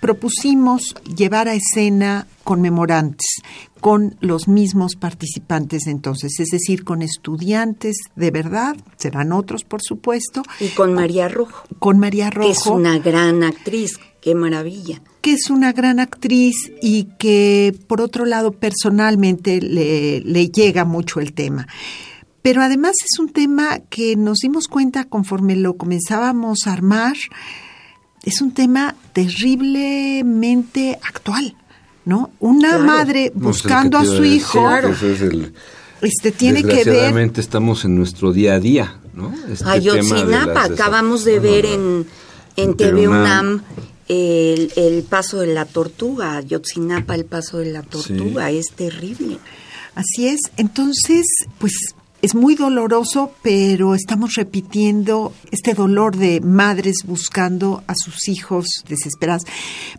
Propusimos 0.00 0.94
llevar 1.16 1.46
a 1.48 1.54
escena 1.54 2.26
conmemorantes 2.42 3.40
con 3.80 4.16
los 4.20 4.48
mismos 4.48 4.96
participantes 4.96 5.82
de 5.82 5.92
entonces, 5.92 6.38
es 6.40 6.48
decir, 6.48 6.82
con 6.82 7.02
estudiantes 7.02 7.96
de 8.16 8.30
verdad, 8.32 8.76
serán 8.96 9.32
otros 9.32 9.62
por 9.64 9.80
supuesto, 9.80 10.42
Y 10.58 10.68
con 10.70 10.92
María 10.92 11.28
Rojo, 11.28 11.62
con 11.78 11.98
María 12.00 12.30
Rojo, 12.30 12.46
que 12.48 12.52
es 12.52 12.66
una 12.66 12.98
gran 12.98 13.44
actriz. 13.44 13.98
Qué 14.22 14.34
maravilla. 14.34 15.02
que 15.20 15.32
es 15.34 15.50
una 15.50 15.72
gran 15.72 16.00
actriz 16.00 16.54
y 16.80 17.04
que 17.18 17.76
por 17.86 18.00
otro 18.00 18.24
lado 18.24 18.52
personalmente 18.52 19.60
le, 19.60 20.20
le 20.20 20.48
llega 20.48 20.84
mucho 20.84 21.20
el 21.20 21.32
tema. 21.32 21.66
Pero 22.40 22.60
además 22.62 22.94
es 23.04 23.18
un 23.20 23.28
tema 23.28 23.78
que 23.90 24.16
nos 24.16 24.38
dimos 24.38 24.66
cuenta 24.68 25.04
conforme 25.04 25.54
lo 25.56 25.74
comenzábamos 25.76 26.66
a 26.66 26.72
armar, 26.72 27.14
es 28.24 28.40
un 28.42 28.52
tema 28.52 28.96
terriblemente 29.12 30.98
actual, 31.02 31.54
¿no? 32.04 32.30
Una 32.40 32.68
Claro. 32.70 32.84
madre 32.84 33.20
No, 33.20 33.26
es 33.26 33.34
el 33.36 33.42
buscando 33.42 33.98
a 33.98 34.04
su 34.04 34.24
hijo, 34.24 34.68
que 34.82 34.90
ese 34.90 35.12
es 35.12 35.20
el- 35.22 35.52
este 36.00 36.32
tiene 36.32 36.62
que 36.62 36.66
ver 36.68 36.76
Desgraciadamente 36.78 37.40
estamos 37.40 37.84
en 37.84 37.96
nuestro 37.96 38.32
día 38.32 38.54
a 38.54 38.60
día, 38.60 39.00
¿no? 39.14 39.32
Este 39.48 39.58
tema 39.64 39.70
de 39.72 39.78
Ayotzinapa, 39.78 40.46
las 40.54 40.70
desa- 40.70 40.74
acabamos 40.74 41.24
de 41.24 41.38
ver 41.38 41.64
no. 41.64 41.70
en, 41.74 42.06
en 42.56 42.70
En 42.70 42.76
TV 42.76 42.90
TV 42.90 43.08
UNAM 43.08 43.62
el, 44.12 44.72
el 44.76 45.02
paso 45.04 45.40
de 45.40 45.46
la 45.46 45.64
tortuga, 45.64 46.36
Ayotzinapa, 46.36 47.14
el 47.14 47.24
paso 47.24 47.58
de 47.58 47.72
la 47.72 47.82
tortuga, 47.82 48.50
es 48.50 48.66
terrible. 48.76 49.38
Así 49.94 50.28
es. 50.28 50.40
Entonces, 50.58 51.24
pues 51.58 51.72
es 52.22 52.34
muy 52.36 52.54
doloroso, 52.54 53.32
pero 53.42 53.94
estamos 53.96 54.34
repitiendo 54.36 55.32
este 55.50 55.74
dolor 55.74 56.16
de 56.16 56.40
madres 56.40 56.98
buscando 57.04 57.82
a 57.88 57.94
sus 57.96 58.28
hijos 58.28 58.66
desesperados. 58.88 59.42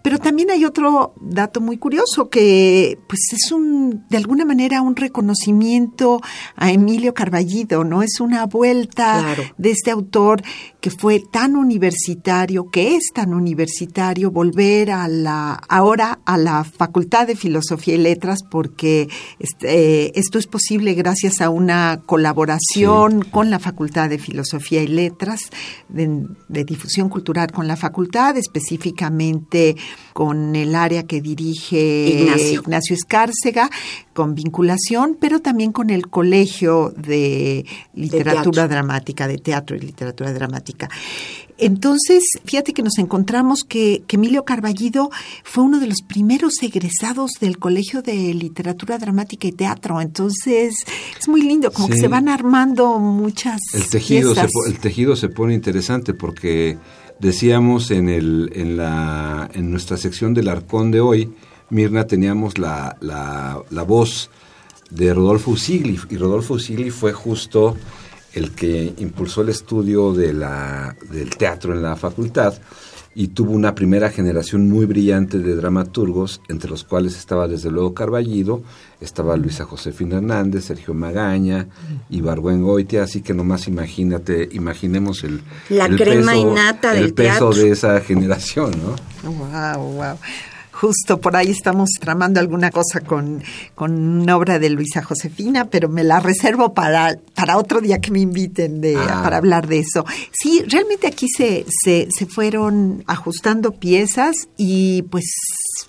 Pero 0.02 0.18
también 0.20 0.50
hay 0.50 0.64
otro 0.64 1.14
dato 1.20 1.60
muy 1.60 1.78
curioso 1.78 2.30
que 2.30 2.98
pues 3.08 3.20
es 3.34 3.52
un 3.52 4.06
de 4.10 4.18
alguna 4.18 4.46
manera 4.46 4.82
un 4.82 4.96
reconocimiento 4.96 6.22
a 6.56 6.72
Emilio 6.72 7.14
Carballido, 7.14 7.84
¿no? 7.84 8.02
Es 8.04 8.20
una 8.20 8.46
vuelta 8.46 9.20
Claro. 9.20 9.44
de 9.58 9.72
este 9.72 9.92
autor 9.92 10.42
que 10.80 10.92
fue 10.92 11.22
tan 11.32 11.56
universitario, 11.56 12.70
que 12.70 12.96
es 12.96 13.12
tan 13.14 13.34
universitario, 13.34 14.32
volver 14.32 14.92
a 14.92 15.08
la, 15.08 15.62
ahora 15.70 16.20
a 16.26 16.38
la 16.38 16.64
Facultad 16.64 17.28
de 17.28 17.36
Filosofía 17.36 17.96
y 17.96 18.00
Letras, 18.00 18.40
porque 18.50 19.08
este, 19.40 20.06
eh, 20.06 20.12
esto 20.16 20.40
es 20.40 20.48
posible 20.48 20.94
gracias 20.94 21.42
a 21.42 21.50
una 21.50 22.02
colaboración 22.14 23.24
con 23.24 23.50
la 23.50 23.58
Facultad 23.58 24.08
de 24.08 24.20
Filosofía 24.20 24.84
y 24.84 24.88
Letras, 24.88 25.50
de, 25.90 26.28
de 26.48 26.64
difusión 26.64 27.10
cultural 27.10 27.52
con 27.52 27.68
la 27.68 27.76
facultad, 27.76 28.38
específicamente 28.38 29.76
con 30.14 30.56
el 30.56 30.76
área 30.76 31.08
que 31.08 31.22
dirige 31.22 32.06
Ignacio. 32.08 32.62
Ignacio 32.62 32.96
Escárcega, 32.96 33.72
con 34.14 34.36
vinculación, 34.36 35.18
pero 35.20 35.40
también 35.40 35.72
con 35.72 35.90
el 35.90 36.08
Colegio 36.08 36.94
de 36.96 37.66
Literatura. 37.96 38.68
Dramática, 38.68 39.28
de 39.28 39.40
Teatro 39.40 39.76
y 39.76 39.80
Literatura 39.80 40.32
Dramática. 40.34 40.90
Entonces, 41.58 42.24
fíjate 42.46 42.74
que 42.74 42.82
nos 42.82 42.98
encontramos 42.98 43.64
que, 43.68 44.04
que 44.08 44.16
Emilio 44.16 44.44
Carballido 44.44 45.10
fue 45.44 45.64
uno 45.64 45.80
de 45.80 45.88
los 45.88 46.02
primeros 46.08 46.62
egresados 46.62 47.32
del 47.40 47.60
Colegio 47.60 48.02
de 48.02 48.34
Literatura 48.34 48.98
Dramática 48.98 49.48
y 49.48 49.52
Teatro. 49.52 50.02
Entonces, 50.02 50.74
es 51.20 51.28
muy 51.28 51.42
lindo, 51.42 51.72
como 51.72 51.88
que 51.88 51.98
se 51.98 52.08
van 52.08 52.30
armando 52.30 53.00
muchas 53.00 53.60
El 53.74 53.88
tejido, 53.90 54.34
se, 54.34 54.48
el 54.68 54.80
tejido 54.80 55.16
se 55.16 55.30
pone 55.30 55.54
interesante 55.54 56.14
porque 56.14 56.78
decíamos 57.20 57.92
en, 57.92 58.10
el, 58.10 58.52
en, 58.54 58.78
la, 58.78 59.50
en 59.54 59.72
nuestra 59.72 59.98
sección 59.98 60.34
del 60.34 60.48
Arcón 60.48 60.92
de 60.92 61.02
hoy, 61.02 61.34
Mirna, 61.70 62.06
teníamos 62.06 62.58
la, 62.58 62.98
la, 63.02 63.62
la 63.70 63.84
voz 63.84 64.30
de 64.90 65.14
Rodolfo 65.14 65.52
Usigli 65.52 66.00
y 66.10 66.18
Rodolfo 66.18 66.56
Usigli 66.56 66.92
fue 66.92 67.14
justo 67.14 67.76
el 68.34 68.52
que 68.52 68.94
impulsó 68.98 69.42
el 69.42 69.50
estudio 69.50 70.14
de 70.14 70.34
la, 70.34 70.96
del 71.12 71.36
teatro 71.36 71.74
en 71.74 71.82
la 71.82 71.96
facultad 71.96 72.54
y 73.16 73.28
tuvo 73.30 73.52
una 73.52 73.76
primera 73.76 74.10
generación 74.10 74.68
muy 74.70 74.86
brillante 74.86 75.38
de 75.38 75.56
dramaturgos, 75.56 76.42
entre 76.50 76.70
los 76.70 76.84
cuales 76.84 77.16
estaba 77.16 77.48
desde 77.48 77.70
luego 77.70 77.94
Carballido, 77.94 78.64
estaba 79.02 79.38
Luisa 79.38 79.66
Josefina 79.66 80.18
Hernández, 80.18 80.66
Sergio 80.66 80.94
Magaña, 80.96 81.68
Ibargüen 82.10 82.64
Goitia, 82.64 83.04
así 83.04 83.22
que 83.22 83.36
nomás 83.36 83.68
imagínate, 83.68 84.50
imaginemos 84.54 85.24
el, 85.24 85.42
La 85.70 85.86
el 85.86 85.98
crema 85.98 86.32
peso, 86.32 86.42
innata 86.50 86.94
el 86.96 87.04
del 87.04 87.14
peso 87.14 87.50
teatro. 87.50 87.54
de 87.54 87.70
esa 87.70 88.00
generación, 88.02 88.72
¿no? 88.72 88.96
Wow, 89.30 89.92
wow. 89.94 90.18
Justo 90.74 91.22
por 91.22 91.36
ahí 91.36 91.52
estamos 91.52 91.90
tramando 92.00 92.40
alguna 92.40 92.72
cosa 92.72 93.00
con, 93.02 93.42
con 93.76 93.92
una 93.94 94.36
obra 94.36 94.60
de 94.60 94.70
Luisa 94.70 95.02
Josefina, 95.04 95.66
pero 95.66 95.88
me 95.88 96.04
la 96.04 96.20
reservo 96.20 96.74
para, 96.74 97.16
para 97.36 97.58
otro 97.58 97.80
día 97.80 98.00
que 98.02 98.12
me 98.12 98.20
inviten 98.20 98.82
de, 98.82 98.96
Ah. 98.98 99.22
para 99.24 99.38
hablar 99.38 99.68
de 99.68 99.80
eso. 99.80 100.06
Sí, 100.32 100.64
realmente 100.68 101.08
aquí 101.08 101.28
se, 101.30 101.66
se, 101.84 102.08
se 102.12 102.26
fueron 102.26 103.04
ajustando 103.08 103.72
piezas 103.72 104.36
y 104.58 105.04
pues 105.04 105.26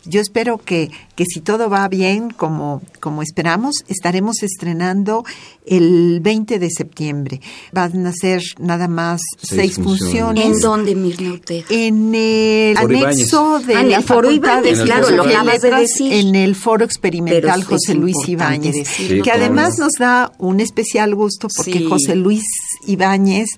yo 0.05 0.21
espero 0.21 0.59
que, 0.59 0.91
que 1.15 1.25
si 1.25 1.41
todo 1.41 1.69
va 1.71 1.89
bien 1.89 2.31
como, 2.31 2.83
como 3.01 3.23
esperamos, 3.23 3.85
estaremos 3.89 4.43
estrenando 4.43 5.25
el 5.67 6.21
20 6.21 6.59
de 6.59 6.69
septiembre. 6.71 7.41
Van 7.73 8.07
a 8.07 8.13
ser 8.13 8.43
nada 8.59 8.87
más 8.89 9.23
Seis 9.41 9.75
seis, 9.75 9.85
funciones. 9.85 10.45
¿En 10.45 10.61
dónde, 10.61 10.95
Mirna 10.95 11.33
Ortega? 11.33 11.67
En 11.71 12.15
el 12.15 12.77
Foro 12.77 12.99
anexo 13.07 13.61
de 13.61 13.75
Ah, 13.77 13.81
en 13.81 13.91
la 13.91 13.97
el 13.99 14.03
Foro 14.05 14.29
Facultad 14.29 14.63
de 14.63 14.73
claro, 14.75 15.11
lo 15.11 15.23
acabas 15.25 15.63
de 15.63 15.71
decir. 15.71 16.13
en 16.13 16.35
el 16.35 16.55
Foro 16.55 16.85
Experimental 16.85 17.61
Pero 17.61 17.67
José 17.71 17.95
Luis 17.95 18.17
Ibáñez. 18.27 18.87
Sí, 18.87 19.09
que 19.09 19.21
claro. 19.21 19.41
además 19.41 19.79
nos 19.79 19.93
da 19.99 20.33
un 20.39 20.61
especial 20.61 21.15
gusto 21.15 21.49
porque 21.55 21.73
Sí. 21.79 21.87
José 21.89 22.15
Luis 22.17 22.45
Ibáñez, 22.87 23.49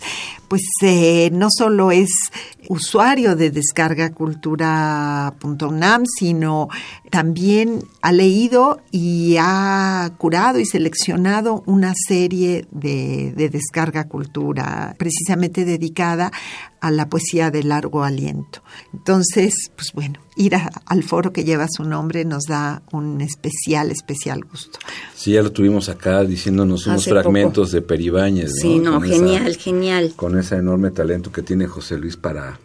pues 0.48 0.62
no 1.32 1.48
solo 1.50 1.90
es 1.90 2.10
usuario 2.68 3.34
de 3.36 3.50
descargacultura.unam, 3.50 6.04
sino 6.06 6.68
también 7.10 7.82
ha 8.02 8.12
leído 8.12 8.80
y 8.90 9.36
ha 9.38 10.10
curado 10.18 10.58
y 10.58 10.66
seleccionado 10.66 11.62
una 11.66 11.94
serie 11.94 12.66
de, 12.70 13.32
de 13.36 13.48
descarga 13.48 14.04
cultura 14.04 14.94
precisamente 14.98 15.64
dedicada 15.64 16.30
a 16.80 16.90
la 16.90 17.08
poesía 17.08 17.50
de 17.50 17.62
largo 17.62 18.04
aliento. 18.04 18.62
Entonces, 18.92 19.54
pues 19.76 19.92
bueno, 19.94 20.18
ir 20.36 20.54
a- 20.54 20.70
al 20.86 21.02
foro 21.02 21.32
que 21.32 21.44
lleva 21.44 21.66
su 21.70 21.84
nombre 21.84 22.24
nos 22.24 22.44
da 22.44 22.82
un 22.92 23.20
especial, 23.20 23.90
especial 23.90 24.44
gusto. 24.44 24.78
Sí, 25.14 25.32
ya 25.32 25.42
lo 25.42 25.52
tuvimos 25.52 25.88
acá 25.88 26.22
diciéndonos 26.24 26.86
unos 26.86 27.02
Hace 27.02 27.10
fragmentos 27.10 27.72
de 27.72 27.82
Peribáñez. 27.82 28.52
Sí, 28.60 28.78
no, 28.78 28.94
Con 28.94 29.04
esa- 29.04 29.14
genial, 29.14 29.56
genial. 29.56 30.12
con 30.16 30.38
ese 30.38 30.56
enorme 30.56 30.90
talento 30.90 31.32
que 31.32 31.42
tiene 31.42 31.66
José 31.66 31.96
Luis 31.98 32.16
para, 32.16 32.58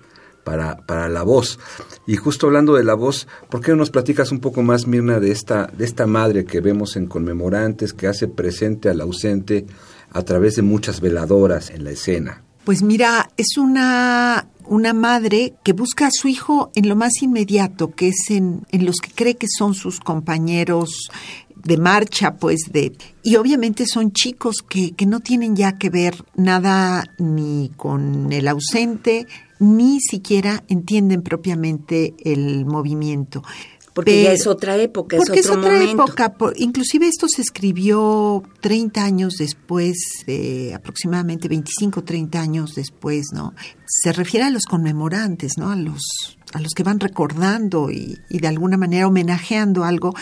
para, 0.43 0.77
para 0.85 1.07
la 1.09 1.23
voz. 1.23 1.59
Y 2.07 2.15
justo 2.17 2.47
hablando 2.47 2.73
de 2.75 2.83
la 2.83 2.95
voz, 2.95 3.27
¿por 3.49 3.61
qué 3.61 3.71
no 3.71 3.77
nos 3.77 3.91
platicas 3.91 4.31
un 4.31 4.39
poco 4.39 4.61
más, 4.63 4.87
Mirna, 4.87 5.19
de 5.19 5.31
esta, 5.31 5.67
de 5.67 5.85
esta 5.85 6.07
madre 6.07 6.45
que 6.45 6.59
vemos 6.61 6.95
en 6.95 7.05
conmemorantes, 7.07 7.93
que 7.93 8.07
hace 8.07 8.27
presente 8.27 8.89
al 8.89 9.01
ausente 9.01 9.65
a 10.11 10.23
través 10.23 10.55
de 10.55 10.63
muchas 10.63 10.99
veladoras 10.99 11.69
en 11.69 11.83
la 11.83 11.91
escena? 11.91 12.43
Pues 12.63 12.83
mira, 12.83 13.29
es 13.37 13.57
una, 13.57 14.47
una 14.65 14.93
madre 14.93 15.55
que 15.63 15.73
busca 15.73 16.07
a 16.07 16.11
su 16.11 16.27
hijo 16.27 16.71
en 16.75 16.87
lo 16.87 16.95
más 16.95 17.21
inmediato, 17.21 17.91
que 17.91 18.09
es 18.09 18.29
en, 18.29 18.65
en 18.71 18.85
los 18.85 18.97
que 18.97 19.11
cree 19.11 19.35
que 19.35 19.47
son 19.47 19.73
sus 19.73 19.99
compañeros 19.99 21.09
de 21.55 21.77
marcha, 21.77 22.35
pues 22.35 22.61
de... 22.71 22.95
Y 23.23 23.35
obviamente 23.35 23.85
son 23.85 24.11
chicos 24.11 24.57
que, 24.67 24.91
que 24.91 25.05
no 25.05 25.19
tienen 25.19 25.55
ya 25.55 25.77
que 25.77 25.89
ver 25.89 26.23
nada 26.35 27.03
ni 27.17 27.71
con 27.77 28.31
el 28.31 28.47
ausente, 28.47 29.27
ni 29.59 29.99
siquiera 29.99 30.63
entienden 30.67 31.21
propiamente 31.21 32.15
el 32.23 32.65
movimiento. 32.65 33.43
Porque 33.93 34.23
ya 34.23 34.31
es 34.31 34.47
otra 34.47 34.77
época, 34.77 35.17
es 35.17 35.23
porque 35.23 35.41
otro 35.41 35.53
es 35.53 35.57
otra 35.57 35.71
momento. 35.73 36.03
época. 36.05 36.33
inclusive 36.55 37.07
esto 37.07 37.27
se 37.27 37.41
escribió 37.41 38.41
30 38.61 39.03
años 39.03 39.33
después, 39.37 39.97
de 40.25 40.73
aproximadamente 40.73 41.49
25, 41.49 42.03
30 42.03 42.39
años 42.41 42.75
después, 42.75 43.27
¿no? 43.33 43.53
Se 43.85 44.13
refiere 44.13 44.45
a 44.45 44.49
los 44.49 44.63
conmemorantes, 44.63 45.57
¿no? 45.57 45.71
A 45.71 45.75
los, 45.75 46.37
a 46.53 46.61
los 46.61 46.71
que 46.73 46.83
van 46.83 46.99
recordando 47.01 47.91
y, 47.91 48.17
y 48.29 48.39
de 48.39 48.47
alguna 48.47 48.77
manera 48.77 49.07
homenajeando 49.07 49.83
algo, 49.83 50.13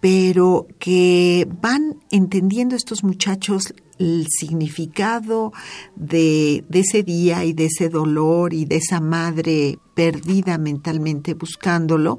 pero 0.00 0.66
que 0.78 1.48
van 1.62 1.96
entendiendo 2.10 2.76
estos 2.76 3.04
muchachos 3.04 3.72
el 3.98 4.26
significado 4.28 5.52
de, 5.96 6.62
de, 6.68 6.80
ese 6.80 7.02
día 7.02 7.44
y 7.44 7.54
de 7.54 7.66
ese 7.66 7.88
dolor 7.88 8.52
y 8.52 8.66
de 8.66 8.76
esa 8.76 9.00
madre 9.00 9.78
perdida 9.94 10.58
mentalmente 10.58 11.32
buscándolo 11.32 12.18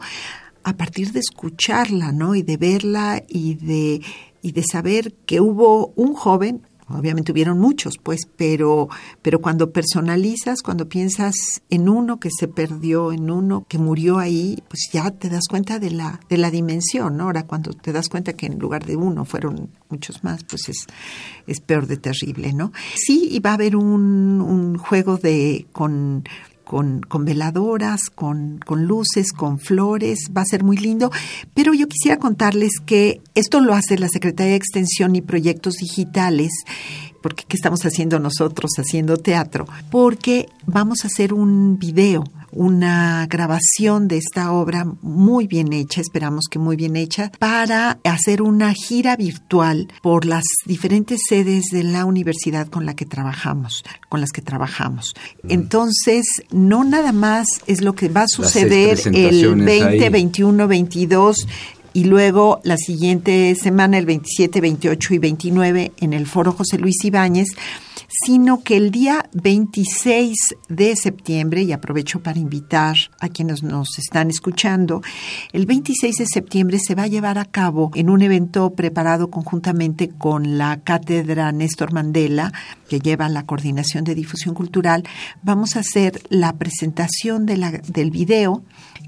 a 0.65 0.73
partir 0.73 1.11
de 1.11 1.19
escucharla, 1.19 2.11
¿no? 2.11 2.33
Y 2.33 2.41
de 2.41 2.57
verla 2.57 3.23
y 3.29 3.53
de, 3.53 4.01
y 4.41 4.51
de 4.51 4.63
saber 4.63 5.13
que 5.27 5.39
hubo 5.39 5.93
un 5.95 6.15
joven, 6.15 6.63
obviamente 6.89 7.31
hubieron 7.31 7.59
muchos, 7.59 7.99
pues, 8.01 8.21
pero, 8.35 8.89
pero 9.21 9.41
cuando 9.41 9.69
personalizas, 9.71 10.63
cuando 10.63 10.89
piensas 10.89 11.35
en 11.69 11.87
uno 11.87 12.19
que 12.19 12.29
se 12.35 12.47
perdió, 12.47 13.11
en 13.11 13.29
uno 13.29 13.63
que 13.67 13.77
murió 13.77 14.17
ahí, 14.17 14.63
pues 14.67 14.89
ya 14.91 15.11
te 15.11 15.29
das 15.29 15.43
cuenta 15.47 15.77
de 15.77 15.91
la, 15.91 16.19
de 16.29 16.37
la 16.39 16.49
dimensión, 16.49 17.17
¿no? 17.17 17.25
Ahora 17.25 17.45
cuando 17.45 17.73
te 17.73 17.93
das 17.93 18.09
cuenta 18.09 18.33
que 18.33 18.47
en 18.47 18.57
lugar 18.57 18.87
de 18.87 18.95
uno 18.95 19.23
fueron 19.23 19.69
muchos 19.89 20.23
más, 20.23 20.43
pues 20.45 20.67
es, 20.67 20.87
es 21.45 21.59
peor 21.59 21.85
de 21.85 21.97
terrible, 21.97 22.53
¿no? 22.53 22.71
Sí, 22.95 23.29
y 23.31 23.39
va 23.39 23.51
a 23.51 23.53
haber 23.53 23.75
un, 23.75 24.41
un 24.41 24.79
juego 24.79 25.17
de, 25.17 25.67
con, 25.71 26.23
con, 26.65 27.01
con, 27.01 27.23
veladoras, 27.25 28.09
con, 28.13 28.59
con, 28.65 28.85
luces, 28.85 29.31
con 29.31 29.59
flores, 29.59 30.31
va 30.35 30.41
a 30.41 30.45
ser 30.45 30.63
muy 30.63 30.77
lindo. 30.77 31.11
Pero 31.53 31.73
yo 31.73 31.87
quisiera 31.87 32.17
contarles 32.17 32.79
que 32.85 33.21
esto 33.35 33.61
lo 33.61 33.73
hace 33.73 33.97
la 33.97 34.09
Secretaría 34.09 34.51
de 34.51 34.57
Extensión 34.57 35.15
y 35.15 35.21
Proyectos 35.21 35.75
Digitales, 35.75 36.51
porque 37.25 37.43
¿qué 37.47 37.57
estamos 37.57 37.81
haciendo 37.87 38.19
nosotros 38.19 38.69
haciendo 38.77 39.17
teatro? 39.17 39.67
Porque 39.89 40.47
vamos 40.67 40.99
a 41.03 41.07
hacer 41.07 41.33
un 41.33 41.79
video, 41.79 42.23
una 42.51 43.25
grabación 43.27 44.07
de 44.07 44.17
esta 44.17 44.51
obra 44.51 44.85
muy 45.01 45.47
bien 45.47 45.73
hecha, 45.73 46.01
esperamos 46.01 46.45
que 46.51 46.59
muy 46.59 46.75
bien 46.75 46.95
hecha, 46.95 47.31
para 47.39 47.97
hacer 48.03 48.43
una 48.43 48.75
gira 48.75 49.15
virtual 49.15 49.87
por 50.03 50.25
las 50.25 50.43
diferentes 50.67 51.19
sedes 51.27 51.63
de 51.71 51.81
la 51.81 52.05
universidad 52.05 52.67
con 52.67 52.85
la 52.85 52.95
que 52.95 53.07
trabajamos, 53.07 53.83
con 54.07 54.21
las 54.21 54.29
que 54.29 54.43
trabajamos. 54.43 55.15
Entonces, 55.49 56.27
no 56.51 56.83
nada 56.83 57.11
más 57.11 57.47
es 57.65 57.81
lo 57.81 57.93
que 57.93 58.07
va 58.07 58.21
a 58.21 58.27
suceder 58.27 58.99
el 59.05 59.55
20, 59.55 60.05
ahí. 60.05 60.09
21, 60.09 60.67
22 60.67 61.47
y 61.95 62.03
luego 62.03 62.59
la 62.63 62.75
siguiente 62.75 63.55
semana, 63.55 63.97
el 63.97 64.05
27, 64.05 64.59
28 64.59 65.13
y 65.13 65.17
29, 65.17 65.91
en 66.01 66.11
el 66.11 66.27
Foro 66.27 66.51
José 66.51 66.77
Luis 66.77 67.01
Ibáñez, 67.05 67.47
sino 68.09 68.63
que 68.63 68.75
el 68.75 68.91
día 68.91 69.29
26 69.31 70.35
de 70.67 70.93
septiembre, 70.97 71.63
y 71.63 71.71
aprovecho 71.71 72.21
para 72.21 72.37
invitar 72.37 72.97
a 73.21 73.29
quienes 73.29 73.63
nos 73.63 73.97
están 73.97 74.29
escuchando, 74.29 75.01
el 75.53 75.65
26 75.65 76.17
de 76.17 76.25
septiembre 76.25 76.79
se 76.79 76.95
va 76.95 77.03
a 77.03 77.07
llevar 77.07 77.37
a 77.37 77.45
cabo 77.45 77.91
en 77.95 78.09
un 78.09 78.21
evento 78.21 78.71
preparado 78.71 79.29
conjuntamente 79.29 80.09
con 80.09 80.57
la 80.57 80.81
Cátedra 80.83 81.53
Néstor 81.53 81.93
Mandela, 81.93 82.51
que 82.89 82.99
lleva 82.99 83.29
la 83.29 83.45
coordinación 83.45 84.03
de 84.03 84.15
difusión 84.15 84.53
cultural, 84.53 85.05
vamos 85.43 85.77
a 85.77 85.79
hacer 85.79 86.21
la 86.27 86.57
presentación 86.57 87.45
de 87.45 87.55
la, 87.55 87.71
del 87.71 88.11
video 88.11 88.63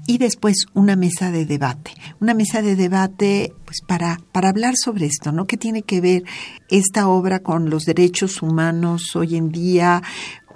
y 0.08 0.16
después 0.16 0.66
una 0.72 0.96
mesa 0.96 1.30
de 1.30 1.44
debate. 1.44 1.92
Una 2.18 2.32
mesa 2.32 2.62
de 2.62 2.76
debate 2.78 3.52
pues 3.66 3.82
para, 3.86 4.20
para 4.32 4.48
hablar 4.48 4.74
sobre 4.82 5.04
esto, 5.04 5.32
¿no? 5.32 5.46
¿Qué 5.46 5.58
tiene 5.58 5.82
que 5.82 6.00
ver 6.00 6.24
esta 6.70 7.08
obra 7.08 7.40
con 7.40 7.68
los 7.68 7.84
derechos 7.84 8.40
humanos 8.40 9.14
hoy 9.14 9.36
en 9.36 9.50
día, 9.50 10.02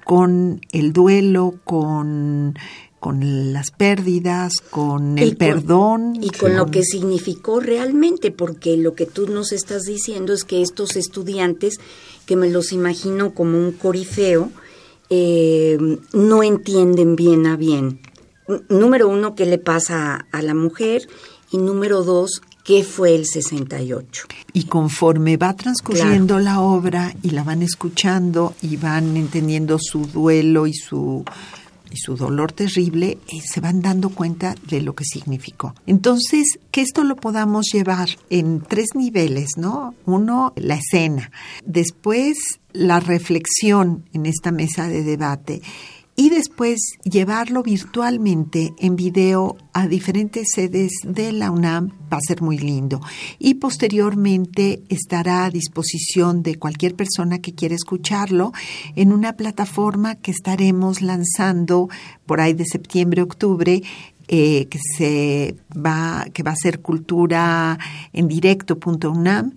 con 0.04 0.62
el 0.72 0.94
duelo, 0.94 1.56
con 1.64 2.54
con 2.98 3.52
las 3.52 3.72
pérdidas, 3.72 4.52
con 4.70 5.18
el 5.18 5.26
y 5.26 5.30
con, 5.30 5.38
perdón. 5.38 6.12
Y 6.22 6.30
con 6.30 6.56
lo 6.56 6.66
que 6.66 6.84
significó 6.84 7.58
realmente, 7.58 8.30
porque 8.30 8.76
lo 8.76 8.94
que 8.94 9.06
tú 9.06 9.26
nos 9.26 9.50
estás 9.50 9.82
diciendo 9.82 10.32
es 10.32 10.44
que 10.44 10.62
estos 10.62 10.94
estudiantes, 10.94 11.80
que 12.26 12.36
me 12.36 12.48
los 12.48 12.70
imagino 12.72 13.34
como 13.34 13.58
un 13.58 13.72
corifeo, 13.72 14.52
eh, 15.10 15.78
no 16.12 16.44
entienden 16.44 17.16
bien 17.16 17.44
a 17.48 17.56
bien 17.56 17.98
número 18.68 19.08
uno, 19.08 19.34
qué 19.34 19.46
le 19.46 19.58
pasa 19.58 20.26
a, 20.32 20.38
a 20.38 20.42
la 20.42 20.54
mujer 20.54 21.08
y 21.52 21.58
número 21.58 22.02
dos, 22.02 22.42
qué 22.64 22.82
fue 22.82 23.14
el 23.14 23.26
68. 23.26 24.26
Y 24.54 24.64
conforme 24.64 25.36
va 25.36 25.54
transcurriendo 25.54 26.38
claro. 26.38 26.44
la 26.44 26.60
obra 26.60 27.14
y 27.22 27.30
la 27.30 27.44
van 27.44 27.62
escuchando 27.62 28.54
y 28.62 28.76
van 28.76 29.16
entendiendo 29.16 29.78
su 29.78 30.06
duelo 30.06 30.66
y 30.66 30.74
su 30.74 31.24
y 31.92 31.98
su 31.98 32.16
dolor 32.16 32.52
terrible, 32.52 33.18
eh, 33.28 33.40
se 33.44 33.60
van 33.60 33.82
dando 33.82 34.08
cuenta 34.08 34.54
de 34.66 34.80
lo 34.80 34.94
que 34.94 35.04
significó. 35.04 35.74
Entonces, 35.86 36.58
que 36.70 36.80
esto 36.80 37.04
lo 37.04 37.16
podamos 37.16 37.66
llevar 37.70 38.08
en 38.30 38.62
tres 38.62 38.94
niveles, 38.94 39.58
¿no? 39.58 39.94
Uno, 40.06 40.54
la 40.56 40.76
escena. 40.76 41.30
Después, 41.66 42.38
la 42.72 42.98
reflexión 42.98 44.04
en 44.14 44.24
esta 44.24 44.52
mesa 44.52 44.88
de 44.88 45.02
debate 45.02 45.60
y 46.14 46.28
después 46.28 46.78
llevarlo 47.04 47.62
virtualmente 47.62 48.74
en 48.78 48.96
video 48.96 49.56
a 49.72 49.88
diferentes 49.88 50.48
sedes 50.54 50.92
de 51.04 51.32
la 51.32 51.50
UNAM 51.50 51.88
va 52.12 52.18
a 52.18 52.26
ser 52.26 52.42
muy 52.42 52.58
lindo. 52.58 53.00
Y 53.38 53.54
posteriormente 53.54 54.82
estará 54.88 55.46
a 55.46 55.50
disposición 55.50 56.42
de 56.42 56.56
cualquier 56.56 56.94
persona 56.94 57.38
que 57.38 57.54
quiera 57.54 57.74
escucharlo 57.74 58.52
en 58.94 59.12
una 59.12 59.34
plataforma 59.34 60.16
que 60.16 60.32
estaremos 60.32 61.00
lanzando 61.00 61.88
por 62.26 62.40
ahí 62.40 62.52
de 62.52 62.66
septiembre, 62.66 63.22
octubre, 63.22 63.82
eh, 64.28 64.66
que 64.66 64.78
se 64.96 65.56
va, 65.74 66.26
que 66.32 66.42
va 66.42 66.52
a 66.52 66.56
ser 66.56 66.80
cultura 66.80 67.78
en 68.12 68.28
directo.unam 68.28 69.52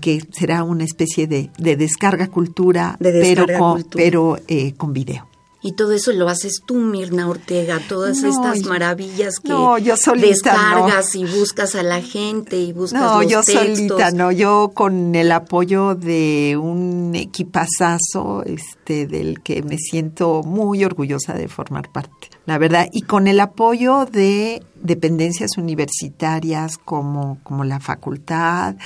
que 0.00 0.22
será 0.32 0.62
una 0.62 0.84
especie 0.84 1.26
de, 1.26 1.50
de 1.58 1.76
descarga 1.76 2.28
cultura, 2.28 2.96
de 3.00 3.12
descarga 3.12 3.46
pero 3.46 3.58
con, 3.58 3.72
cultura. 3.74 4.04
pero 4.04 4.38
eh, 4.46 4.72
con 4.74 4.92
video. 4.92 5.28
Y 5.68 5.72
todo 5.72 5.92
eso 5.92 6.12
lo 6.12 6.30
haces 6.30 6.62
tú, 6.64 6.76
Mirna 6.76 7.28
Ortega, 7.28 7.78
todas 7.90 8.22
no, 8.22 8.30
estas 8.30 8.62
maravillas 8.62 9.38
que 9.38 9.50
no, 9.50 9.76
yo 9.76 9.98
solita, 9.98 10.28
descargas 10.28 11.14
no. 11.14 11.20
y 11.20 11.24
buscas 11.26 11.74
a 11.74 11.82
la 11.82 12.00
gente 12.00 12.58
y 12.58 12.72
buscas 12.72 13.02
no, 13.02 13.20
los 13.20 13.30
yo 13.30 13.42
textos. 13.42 13.76
solita, 13.76 14.10
no, 14.12 14.32
yo 14.32 14.70
con 14.72 15.14
el 15.14 15.30
apoyo 15.30 15.94
de 15.94 16.58
un 16.58 17.14
equipazazo 17.14 18.44
este, 18.46 19.06
del 19.06 19.42
que 19.42 19.60
me 19.62 19.76
siento 19.76 20.42
muy 20.42 20.86
orgullosa 20.86 21.34
de 21.34 21.48
formar 21.48 21.92
parte, 21.92 22.30
la 22.46 22.56
verdad, 22.56 22.88
y 22.90 23.02
con 23.02 23.26
el 23.26 23.38
apoyo 23.38 24.06
de 24.06 24.62
dependencias 24.74 25.58
universitarias 25.58 26.78
como, 26.78 27.40
como 27.42 27.64
la 27.64 27.78
facultad, 27.78 28.76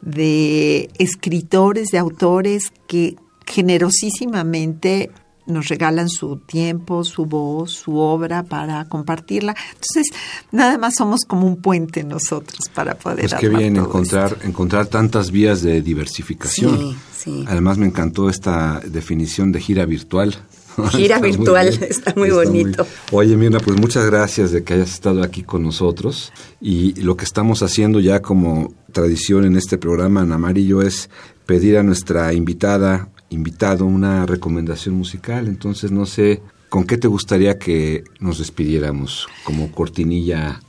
de 0.00 0.88
escritores, 0.98 1.90
de 1.90 1.98
autores 1.98 2.72
que 2.86 3.16
generosísimamente 3.44 5.10
nos 5.50 5.68
regalan 5.68 6.08
su 6.08 6.36
tiempo, 6.36 7.04
su 7.04 7.26
voz, 7.26 7.72
su 7.72 7.96
obra 7.96 8.42
para 8.42 8.84
compartirla. 8.86 9.54
Entonces, 9.74 10.06
nada 10.52 10.78
más 10.78 10.94
somos 10.96 11.20
como 11.26 11.46
un 11.46 11.56
puente 11.56 12.04
nosotros 12.04 12.68
para 12.74 12.94
poder 12.94 13.28
Pues 13.28 13.34
qué 13.40 13.48
bien 13.48 13.76
encontrar, 13.76 14.32
esto. 14.32 14.46
encontrar 14.46 14.86
tantas 14.86 15.30
vías 15.30 15.62
de 15.62 15.82
diversificación. 15.82 16.78
Sí, 16.78 16.96
sí. 17.16 17.44
Además 17.48 17.78
me 17.78 17.86
encantó 17.86 18.28
esta 18.28 18.80
definición 18.80 19.52
de 19.52 19.60
gira 19.60 19.84
virtual. 19.84 20.36
Gira 20.92 21.16
está 21.16 21.26
virtual, 21.26 21.66
muy 21.78 21.88
está 21.88 22.14
muy 22.16 22.28
está 22.28 22.44
bonito. 22.44 22.86
Muy... 23.12 23.20
Oye, 23.20 23.36
Mirna, 23.36 23.58
pues 23.58 23.78
muchas 23.78 24.06
gracias 24.06 24.52
de 24.52 24.62
que 24.62 24.74
hayas 24.74 24.92
estado 24.92 25.22
aquí 25.22 25.42
con 25.42 25.62
nosotros. 25.62 26.32
Y 26.60 26.94
lo 27.02 27.16
que 27.16 27.24
estamos 27.24 27.62
haciendo 27.62 28.00
ya 28.00 28.22
como 28.22 28.72
tradición 28.92 29.44
en 29.44 29.56
este 29.56 29.78
programa, 29.78 30.26
y 30.54 30.66
yo, 30.66 30.82
es 30.82 31.10
pedir 31.46 31.76
a 31.78 31.82
nuestra 31.82 32.32
invitada 32.32 33.08
invitado 33.30 33.86
una 33.86 34.26
recomendación 34.26 34.96
musical, 34.96 35.48
entonces 35.48 35.90
no 35.90 36.04
sé 36.04 36.42
con 36.68 36.84
qué 36.84 36.98
te 36.98 37.08
gustaría 37.08 37.58
que 37.58 38.04
nos 38.20 38.38
despidiéramos 38.38 39.28
como 39.44 39.72
cortinilla 39.72 40.60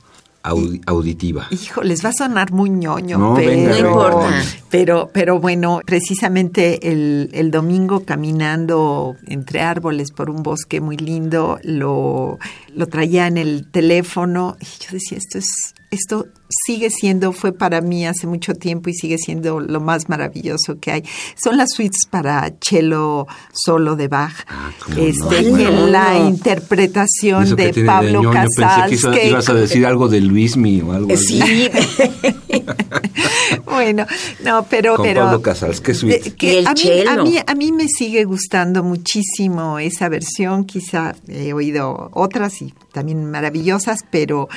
audi 0.42 0.80
auditiva. 0.86 1.46
Hijo, 1.50 1.82
les 1.82 2.04
va 2.04 2.08
a 2.08 2.12
sonar 2.12 2.52
muy 2.52 2.70
ñoño, 2.70 3.18
no, 3.18 3.34
pero, 3.34 3.50
venga, 3.50 3.70
no 3.70 3.78
importa. 3.78 4.42
Pero, 4.70 5.10
pero 5.12 5.38
bueno, 5.38 5.80
precisamente 5.84 6.90
el, 6.90 7.30
el, 7.32 7.50
domingo 7.50 8.04
caminando 8.04 9.16
entre 9.26 9.60
árboles 9.60 10.10
por 10.10 10.30
un 10.30 10.42
bosque 10.42 10.80
muy 10.80 10.96
lindo, 10.96 11.58
lo, 11.62 12.38
lo 12.74 12.86
traía 12.88 13.26
en 13.26 13.38
el 13.38 13.70
teléfono 13.70 14.56
y 14.60 14.64
yo 14.64 14.92
decía, 14.92 15.18
esto 15.18 15.38
es, 15.38 15.74
esto 15.92 16.26
sigue 16.48 16.90
siendo, 16.90 17.32
fue 17.32 17.52
para 17.52 17.80
mí 17.80 18.06
hace 18.06 18.26
mucho 18.26 18.54
tiempo 18.54 18.90
y 18.90 18.94
sigue 18.94 19.18
siendo 19.18 19.60
lo 19.60 19.80
más 19.80 20.08
maravilloso 20.08 20.78
que 20.80 20.90
hay. 20.90 21.04
Son 21.42 21.56
las 21.56 21.70
suites 21.74 22.06
para 22.10 22.52
cello 22.60 23.26
solo 23.52 23.94
de 23.94 24.08
Bach. 24.08 24.32
Ah, 24.48 24.70
este, 24.96 25.42
la 25.88 26.18
interpretación 26.18 27.54
de 27.56 27.84
Pablo 27.84 28.22
Casals. 28.30 29.00
Yo 29.00 29.10
pensé 29.10 29.20
que, 29.20 29.28
ibas 29.28 29.48
a 29.48 29.54
decir 29.54 29.86
algo 29.86 30.08
de 30.08 30.20
Luismi 30.20 30.80
o 30.80 30.92
algo 30.92 31.12
así. 31.12 31.40
Sí. 31.40 31.70
bueno, 33.64 34.06
no, 34.44 34.66
pero... 34.68 34.96
Con 34.96 35.04
pero 35.06 35.22
Pablo 35.22 35.42
Casals, 35.42 35.80
qué 35.80 35.94
suite. 35.94 36.34
y 36.40 36.46
el 36.56 36.66
a, 36.66 36.74
mí, 36.74 36.90
a, 37.08 37.22
mí, 37.22 37.38
a 37.46 37.54
mí 37.54 37.72
me 37.72 37.86
sigue 37.88 38.24
gustando 38.24 38.82
muchísimo 38.82 39.78
esa 39.78 40.08
versión, 40.08 40.64
quizá 40.64 41.14
he 41.28 41.52
oído 41.52 42.10
otras 42.12 42.60
y 42.62 42.74
también 42.92 43.30
maravillosas, 43.30 44.00
pero, 44.10 44.48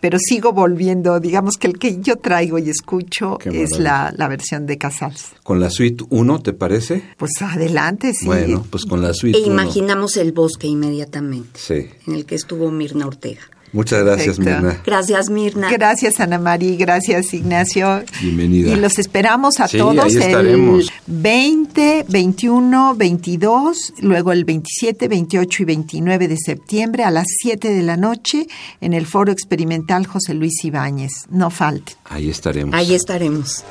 pero 0.00 0.18
sigo 0.18 0.52
volviendo, 0.52 1.20
digamos 1.20 1.56
que 1.56 1.66
el 1.68 1.78
que 1.78 2.00
yo 2.00 2.16
traigo 2.16 2.58
y 2.58 2.70
escucho 2.70 3.38
es 3.44 3.78
la, 3.78 4.12
la 4.16 4.28
versión 4.28 4.66
de 4.66 4.78
Casals. 4.78 5.32
Con 5.42 5.60
la 5.60 5.70
suite 5.70 6.04
1, 6.10 6.42
¿te 6.42 6.52
parece? 6.52 7.02
Pues 7.16 7.30
adelante, 7.40 8.12
sí. 8.14 8.26
Bueno, 8.26 8.64
pues 8.70 8.84
con 8.84 9.00
la 9.02 9.12
suite 9.14 9.38
E 9.38 9.42
1. 9.42 9.52
imaginamos 9.52 10.16
el 10.16 10.32
bosque 10.32 10.66
inmediatamente, 10.66 11.60
Sí. 11.60 11.86
en 12.06 12.14
el 12.14 12.26
que 12.26 12.34
estuvo 12.34 12.70
Mirna 12.70 13.06
Ortega. 13.06 13.42
Muchas 13.74 14.04
gracias, 14.04 14.36
Perfecto. 14.36 14.62
Mirna. 14.62 14.82
Gracias, 14.86 15.30
Mirna. 15.30 15.70
Gracias, 15.70 16.20
Ana 16.20 16.38
María, 16.38 16.76
gracias, 16.78 17.34
Ignacio. 17.34 18.04
Bienvenida. 18.22 18.72
Y 18.72 18.76
los 18.76 18.98
esperamos 18.98 19.58
a 19.58 19.66
Sí, 19.68 19.76
todos 19.78 19.98
ahí 19.98 20.12
el 20.14 20.22
estaremos. 20.22 20.92
20, 21.08 22.06
21, 22.08 22.94
22, 22.94 23.94
luego 24.00 24.30
el 24.32 24.44
27, 24.44 25.08
28 25.08 25.62
y 25.62 25.66
29 25.66 26.28
de 26.28 26.36
septiembre 26.38 27.02
a 27.04 27.10
las 27.10 27.26
7 27.42 27.68
de 27.68 27.82
la 27.82 27.96
noche 27.96 28.46
en 28.80 28.92
el 28.94 29.06
Foro 29.06 29.32
Experimental 29.32 30.06
José 30.06 30.34
Luis 30.34 30.64
Ibáñez. 30.64 31.10
No 31.28 31.50
falten. 31.50 31.96
Ahí 32.04 32.30
estaremos. 32.30 32.74
Ahí 32.74 32.94
estaremos. 32.94 33.64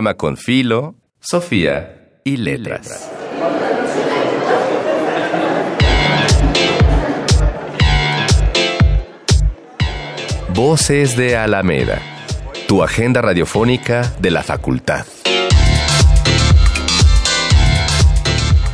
Programa 0.00 0.16
con 0.16 0.38
filo, 0.38 0.94
Sofía 1.20 2.20
y 2.24 2.38
letras. 2.38 3.10
Voces 10.54 11.18
de 11.18 11.36
Alameda, 11.36 12.00
tu 12.66 12.82
agenda 12.82 13.20
radiofónica 13.20 14.10
de 14.20 14.30
la 14.30 14.42
facultad. 14.42 15.04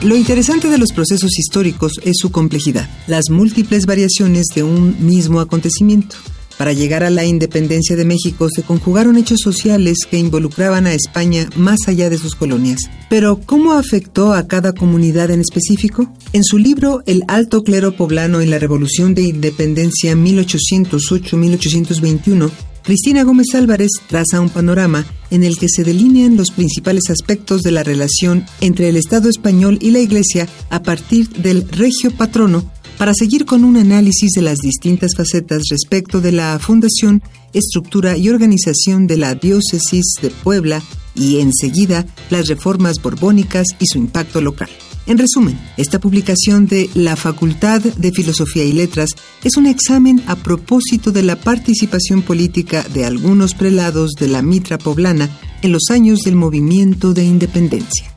Lo 0.02 0.14
interesante 0.14 0.68
de 0.68 0.78
los 0.78 0.92
procesos 0.92 1.36
históricos 1.40 1.94
es 2.04 2.18
su 2.20 2.30
complejidad, 2.30 2.88
las 3.08 3.30
múltiples 3.30 3.86
variaciones 3.86 4.46
de 4.54 4.62
un 4.62 5.04
mismo 5.04 5.40
acontecimiento. 5.40 6.14
Para 6.58 6.72
llegar 6.72 7.04
a 7.04 7.10
la 7.10 7.24
independencia 7.24 7.94
de 7.96 8.06
México 8.06 8.48
se 8.54 8.62
conjugaron 8.62 9.18
hechos 9.18 9.40
sociales 9.42 9.98
que 10.10 10.18
involucraban 10.18 10.86
a 10.86 10.94
España 10.94 11.50
más 11.56 11.80
allá 11.86 12.08
de 12.08 12.16
sus 12.18 12.34
colonias. 12.34 12.80
Pero, 13.10 13.40
¿cómo 13.44 13.74
afectó 13.74 14.32
a 14.32 14.46
cada 14.46 14.72
comunidad 14.72 15.30
en 15.30 15.40
específico? 15.40 16.10
En 16.32 16.44
su 16.44 16.56
libro 16.58 17.02
El 17.06 17.24
alto 17.28 17.62
clero 17.62 17.94
poblano 17.94 18.40
en 18.40 18.48
la 18.50 18.58
Revolución 18.58 19.14
de 19.14 19.22
Independencia 19.22 20.14
1808-1821, 20.14 22.50
Cristina 22.86 23.24
Gómez 23.24 23.48
Álvarez 23.54 23.90
traza 24.06 24.40
un 24.40 24.48
panorama 24.48 25.04
en 25.32 25.42
el 25.42 25.58
que 25.58 25.68
se 25.68 25.82
delinean 25.82 26.36
los 26.36 26.52
principales 26.52 27.10
aspectos 27.10 27.62
de 27.62 27.72
la 27.72 27.82
relación 27.82 28.46
entre 28.60 28.88
el 28.88 28.96
Estado 28.96 29.28
español 29.28 29.76
y 29.82 29.90
la 29.90 29.98
Iglesia 29.98 30.48
a 30.70 30.82
partir 30.82 31.28
del 31.30 31.68
regio 31.68 32.12
patrono 32.12 32.70
para 32.98 33.12
seguir 33.14 33.44
con 33.44 33.64
un 33.64 33.76
análisis 33.76 34.32
de 34.32 34.42
las 34.42 34.58
distintas 34.58 35.12
facetas 35.16 35.62
respecto 35.70 36.20
de 36.20 36.32
la 36.32 36.58
fundación, 36.58 37.22
estructura 37.52 38.16
y 38.16 38.28
organización 38.28 39.06
de 39.06 39.16
la 39.16 39.34
diócesis 39.34 40.04
de 40.22 40.30
Puebla 40.30 40.82
y 41.14 41.40
enseguida 41.40 42.06
las 42.30 42.48
reformas 42.48 43.00
borbónicas 43.02 43.66
y 43.78 43.86
su 43.86 43.98
impacto 43.98 44.40
local. 44.40 44.68
En 45.06 45.18
resumen, 45.18 45.56
esta 45.76 46.00
publicación 46.00 46.66
de 46.66 46.90
la 46.94 47.14
Facultad 47.14 47.80
de 47.80 48.10
Filosofía 48.10 48.64
y 48.64 48.72
Letras 48.72 49.10
es 49.44 49.56
un 49.56 49.66
examen 49.66 50.20
a 50.26 50.34
propósito 50.34 51.12
de 51.12 51.22
la 51.22 51.36
participación 51.36 52.22
política 52.22 52.84
de 52.92 53.04
algunos 53.04 53.54
prelados 53.54 54.12
de 54.18 54.26
la 54.26 54.42
Mitra 54.42 54.78
poblana 54.78 55.30
en 55.62 55.70
los 55.70 55.90
años 55.90 56.20
del 56.20 56.34
movimiento 56.34 57.14
de 57.14 57.24
independencia. 57.24 58.15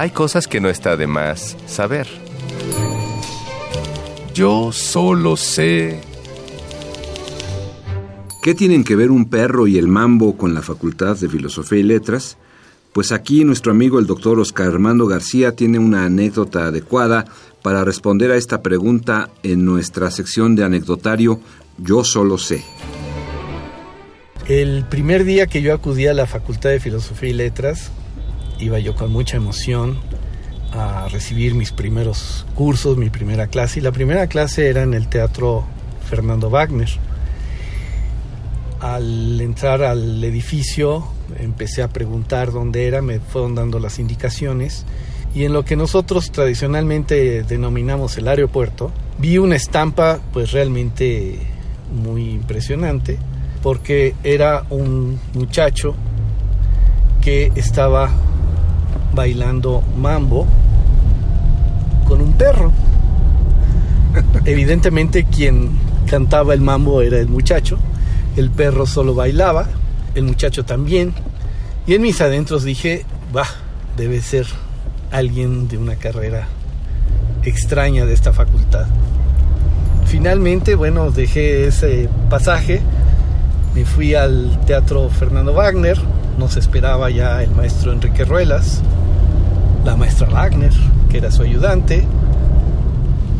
Hay 0.00 0.12
cosas 0.12 0.48
que 0.48 0.62
no 0.62 0.70
está 0.70 0.96
de 0.96 1.06
más 1.06 1.58
saber. 1.66 2.06
Yo 4.32 4.72
solo 4.72 5.36
sé... 5.36 6.00
¿Qué 8.42 8.54
tienen 8.54 8.82
que 8.82 8.96
ver 8.96 9.10
un 9.10 9.28
perro 9.28 9.66
y 9.66 9.76
el 9.76 9.88
mambo 9.88 10.38
con 10.38 10.54
la 10.54 10.62
Facultad 10.62 11.18
de 11.18 11.28
Filosofía 11.28 11.80
y 11.80 11.82
Letras? 11.82 12.38
Pues 12.94 13.12
aquí 13.12 13.44
nuestro 13.44 13.72
amigo 13.72 13.98
el 13.98 14.06
doctor 14.06 14.40
Oscar 14.40 14.68
Armando 14.68 15.06
García 15.06 15.54
tiene 15.54 15.78
una 15.78 16.06
anécdota 16.06 16.68
adecuada 16.68 17.26
para 17.60 17.84
responder 17.84 18.30
a 18.30 18.36
esta 18.36 18.62
pregunta 18.62 19.28
en 19.42 19.66
nuestra 19.66 20.10
sección 20.10 20.56
de 20.56 20.64
anecdotario 20.64 21.40
Yo 21.76 22.04
solo 22.04 22.38
sé. 22.38 22.64
El 24.48 24.86
primer 24.88 25.24
día 25.24 25.46
que 25.46 25.60
yo 25.60 25.74
acudí 25.74 26.06
a 26.06 26.14
la 26.14 26.24
Facultad 26.24 26.70
de 26.70 26.80
Filosofía 26.80 27.28
y 27.28 27.34
Letras, 27.34 27.92
iba 28.60 28.78
yo 28.78 28.94
con 28.94 29.10
mucha 29.10 29.36
emoción 29.36 29.98
a 30.72 31.08
recibir 31.08 31.54
mis 31.54 31.72
primeros 31.72 32.46
cursos, 32.54 32.96
mi 32.96 33.10
primera 33.10 33.48
clase, 33.48 33.80
y 33.80 33.82
la 33.82 33.92
primera 33.92 34.26
clase 34.28 34.68
era 34.68 34.82
en 34.82 34.94
el 34.94 35.08
Teatro 35.08 35.64
Fernando 36.08 36.50
Wagner. 36.50 36.88
Al 38.80 39.40
entrar 39.40 39.82
al 39.82 40.22
edificio 40.22 41.06
empecé 41.38 41.82
a 41.82 41.88
preguntar 41.88 42.52
dónde 42.52 42.86
era, 42.86 43.02
me 43.02 43.20
fueron 43.20 43.54
dando 43.54 43.78
las 43.78 43.98
indicaciones 43.98 44.84
y 45.34 45.44
en 45.44 45.52
lo 45.52 45.64
que 45.64 45.76
nosotros 45.76 46.32
tradicionalmente 46.32 47.42
denominamos 47.42 48.16
el 48.16 48.26
aeropuerto, 48.26 48.90
vi 49.18 49.38
una 49.38 49.56
estampa 49.56 50.18
pues 50.32 50.52
realmente 50.52 51.38
muy 51.92 52.30
impresionante 52.30 53.18
porque 53.62 54.14
era 54.24 54.64
un 54.70 55.20
muchacho 55.34 55.94
que 57.20 57.52
estaba 57.54 58.10
bailando 59.14 59.82
mambo 59.96 60.46
con 62.06 62.20
un 62.20 62.32
perro. 62.32 62.72
Evidentemente 64.44 65.24
quien 65.24 65.70
cantaba 66.06 66.54
el 66.54 66.60
mambo 66.60 67.02
era 67.02 67.18
el 67.18 67.28
muchacho 67.28 67.78
el 68.36 68.50
perro 68.50 68.86
solo 68.86 69.14
bailaba, 69.14 69.68
el 70.14 70.24
muchacho 70.24 70.64
también, 70.64 71.12
y 71.86 71.94
en 71.94 72.02
mis 72.02 72.20
adentros 72.20 72.64
dije, 72.64 73.04
va, 73.34 73.46
debe 73.96 74.20
ser 74.20 74.46
alguien 75.10 75.68
de 75.68 75.78
una 75.78 75.96
carrera 75.96 76.46
extraña 77.42 78.06
de 78.06 78.14
esta 78.14 78.32
facultad. 78.32 78.86
Finalmente, 80.06 80.74
bueno, 80.74 81.10
dejé 81.10 81.66
ese 81.66 82.08
pasaje, 82.28 82.80
me 83.74 83.84
fui 83.84 84.14
al 84.14 84.60
Teatro 84.66 85.08
Fernando 85.08 85.52
Wagner, 85.52 85.98
nos 86.38 86.56
esperaba 86.56 87.10
ya 87.10 87.42
el 87.42 87.50
maestro 87.50 87.92
Enrique 87.92 88.24
Ruelas, 88.24 88.82
la 89.84 89.96
maestra 89.96 90.28
Wagner, 90.28 90.72
que 91.08 91.18
era 91.18 91.30
su 91.30 91.42
ayudante. 91.42 92.06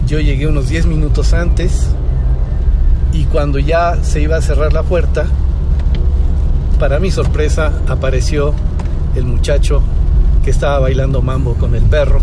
Yo 0.07 0.21
llegué 0.21 0.47
unos 0.47 0.69
10 0.69 0.87
minutos 0.87 1.33
antes, 1.33 1.89
y 3.13 3.25
cuando 3.25 3.59
ya 3.59 4.03
se 4.03 4.21
iba 4.21 4.37
a 4.37 4.43
cerrar 4.43 4.73
la 4.73 4.83
puerta, 4.83 5.27
para 6.79 6.99
mi 6.99 7.11
sorpresa 7.11 7.73
apareció 7.89 8.55
el 9.15 9.25
muchacho 9.25 9.83
que 10.45 10.51
estaba 10.51 10.79
bailando 10.79 11.21
mambo 11.21 11.55
con 11.55 11.75
el 11.75 11.83
perro 11.83 12.21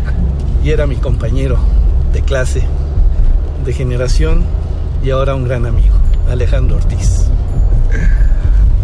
y 0.64 0.70
era 0.70 0.86
mi 0.86 0.96
compañero 0.96 1.56
de 2.12 2.22
clase, 2.22 2.62
de 3.64 3.72
generación 3.72 4.44
y 5.02 5.10
ahora 5.10 5.34
un 5.34 5.44
gran 5.44 5.66
amigo, 5.66 5.94
Alejandro 6.28 6.76
Ortiz. 6.76 7.28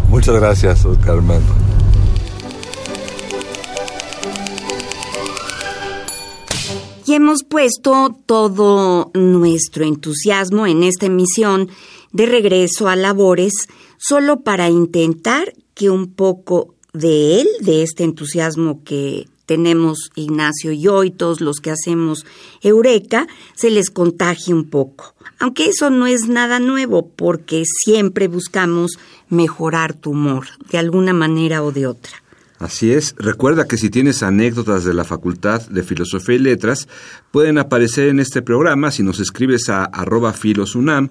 Muchas 0.09 0.35
gracias, 0.35 0.85
Oscar 0.85 1.15
Armando. 1.15 1.62
Y 7.05 7.13
hemos 7.13 7.43
puesto 7.43 8.15
todo 8.25 9.11
nuestro 9.13 9.85
entusiasmo 9.85 10.67
en 10.67 10.83
esta 10.83 11.07
emisión 11.07 11.69
de 12.11 12.25
regreso 12.25 12.87
a 12.87 12.95
labores 12.95 13.53
solo 13.97 14.41
para 14.41 14.69
intentar 14.69 15.53
que 15.73 15.89
un 15.89 16.13
poco 16.13 16.75
de 16.93 17.41
él, 17.41 17.47
de 17.61 17.83
este 17.83 18.03
entusiasmo 18.03 18.83
que 18.83 19.27
tenemos 19.45 20.11
Ignacio 20.15 20.71
y 20.71 20.81
yo 20.81 21.03
y 21.03 21.11
todos 21.11 21.41
los 21.41 21.59
que 21.59 21.71
hacemos 21.71 22.25
Eureka, 22.61 23.27
se 23.55 23.69
les 23.69 23.89
contagie 23.89 24.53
un 24.53 24.69
poco. 24.69 25.13
Aunque 25.39 25.67
eso 25.67 25.89
no 25.89 26.07
es 26.07 26.29
nada 26.29 26.59
nuevo 26.59 27.09
porque 27.09 27.63
siempre 27.65 28.27
buscamos 28.27 28.91
mejorar 29.29 29.93
tu 29.93 30.11
humor 30.11 30.47
de 30.71 30.77
alguna 30.77 31.13
manera 31.13 31.63
o 31.63 31.71
de 31.71 31.87
otra. 31.87 32.22
Así 32.63 32.93
es. 32.93 33.13
Recuerda 33.17 33.67
que 33.67 33.75
si 33.75 33.89
tienes 33.89 34.23
anécdotas 34.23 34.85
de 34.85 34.93
la 34.93 35.03
Facultad 35.03 35.67
de 35.67 35.83
Filosofía 35.83 36.35
y 36.35 36.39
Letras, 36.39 36.87
pueden 37.29 37.57
aparecer 37.57 38.07
en 38.07 38.21
este 38.21 38.41
programa 38.41 38.89
si 38.89 39.03
nos 39.03 39.19
escribes 39.19 39.67
a 39.67 39.83
arroba 39.83 40.31
filosunam 40.31 41.09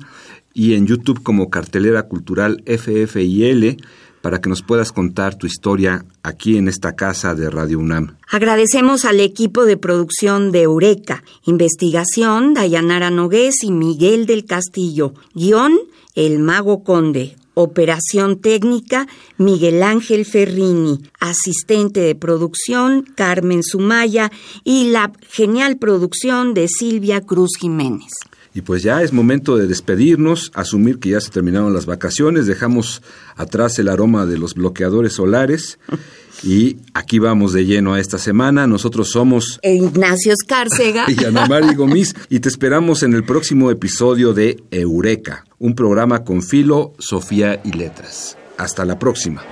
y 0.54 0.72
en 0.72 0.86
YouTube 0.86 1.22
como 1.22 1.50
cartelera 1.50 2.04
cultural 2.04 2.62
FFIL 2.66 3.76
para 4.22 4.40
que 4.40 4.48
nos 4.48 4.62
puedas 4.62 4.92
contar 4.92 5.34
tu 5.34 5.46
historia 5.46 6.06
aquí 6.22 6.56
en 6.56 6.68
esta 6.68 6.96
casa 6.96 7.34
de 7.34 7.50
Radio 7.50 7.80
UNAM. 7.80 8.16
Agradecemos 8.30 9.04
al 9.04 9.20
equipo 9.20 9.66
de 9.66 9.76
producción 9.76 10.52
de 10.52 10.62
Eureka, 10.62 11.22
investigación 11.44 12.54
Dayanara 12.54 13.10
Nogués 13.10 13.62
y 13.62 13.72
Miguel 13.72 14.24
del 14.24 14.46
Castillo, 14.46 15.12
guion 15.34 15.78
El 16.14 16.38
Mago 16.38 16.82
Conde, 16.82 17.36
Operación 17.54 18.40
técnica, 18.40 19.06
Miguel 19.36 19.82
Ángel 19.82 20.24
Ferrini. 20.24 21.00
Asistente 21.20 22.00
de 22.00 22.14
producción, 22.14 23.02
Carmen 23.02 23.62
Sumaya. 23.62 24.32
Y 24.64 24.90
la 24.90 25.12
genial 25.28 25.76
producción 25.76 26.54
de 26.54 26.68
Silvia 26.68 27.20
Cruz 27.20 27.50
Jiménez. 27.58 28.12
Y 28.54 28.62
pues 28.62 28.82
ya 28.82 29.02
es 29.02 29.12
momento 29.12 29.56
de 29.56 29.66
despedirnos, 29.66 30.52
asumir 30.54 30.98
que 30.98 31.10
ya 31.10 31.20
se 31.20 31.30
terminaron 31.30 31.72
las 31.72 31.86
vacaciones, 31.86 32.46
dejamos 32.46 33.02
atrás 33.34 33.78
el 33.78 33.88
aroma 33.88 34.26
de 34.26 34.36
los 34.36 34.54
bloqueadores 34.54 35.14
solares 35.14 35.78
y 36.42 36.76
aquí 36.92 37.18
vamos 37.18 37.54
de 37.54 37.64
lleno 37.64 37.94
a 37.94 38.00
esta 38.00 38.18
semana. 38.18 38.66
Nosotros 38.66 39.10
somos 39.10 39.58
Ignacio 39.62 40.32
Escárcega 40.32 41.06
y 41.08 41.24
Ana 41.24 41.46
María 41.46 41.72
Gomis 41.76 42.14
y 42.28 42.40
te 42.40 42.48
esperamos 42.48 43.02
en 43.02 43.14
el 43.14 43.24
próximo 43.24 43.70
episodio 43.70 44.34
de 44.34 44.62
Eureka, 44.70 45.46
un 45.58 45.74
programa 45.74 46.24
con 46.24 46.42
filo, 46.42 46.92
Sofía 46.98 47.60
y 47.64 47.72
letras. 47.72 48.36
Hasta 48.58 48.84
la 48.84 48.98
próxima. 48.98 49.42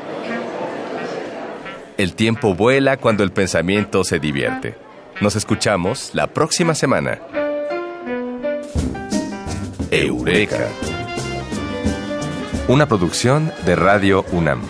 El 1.97 2.15
tiempo 2.15 2.55
vuela 2.55 2.99
cuando 2.99 3.25
el 3.25 3.33
pensamiento 3.33 4.05
se 4.05 4.19
divierte. 4.19 4.75
Nos 5.21 5.37
escuchamos 5.37 6.11
la 6.15 6.29
próxima 6.29 6.75
semana. 6.75 7.19
Eureka. 10.01 10.71
Una 12.69 12.87
producción 12.87 13.53
de 13.67 13.77
Radio 13.77 14.25
UNAM. 14.33 14.63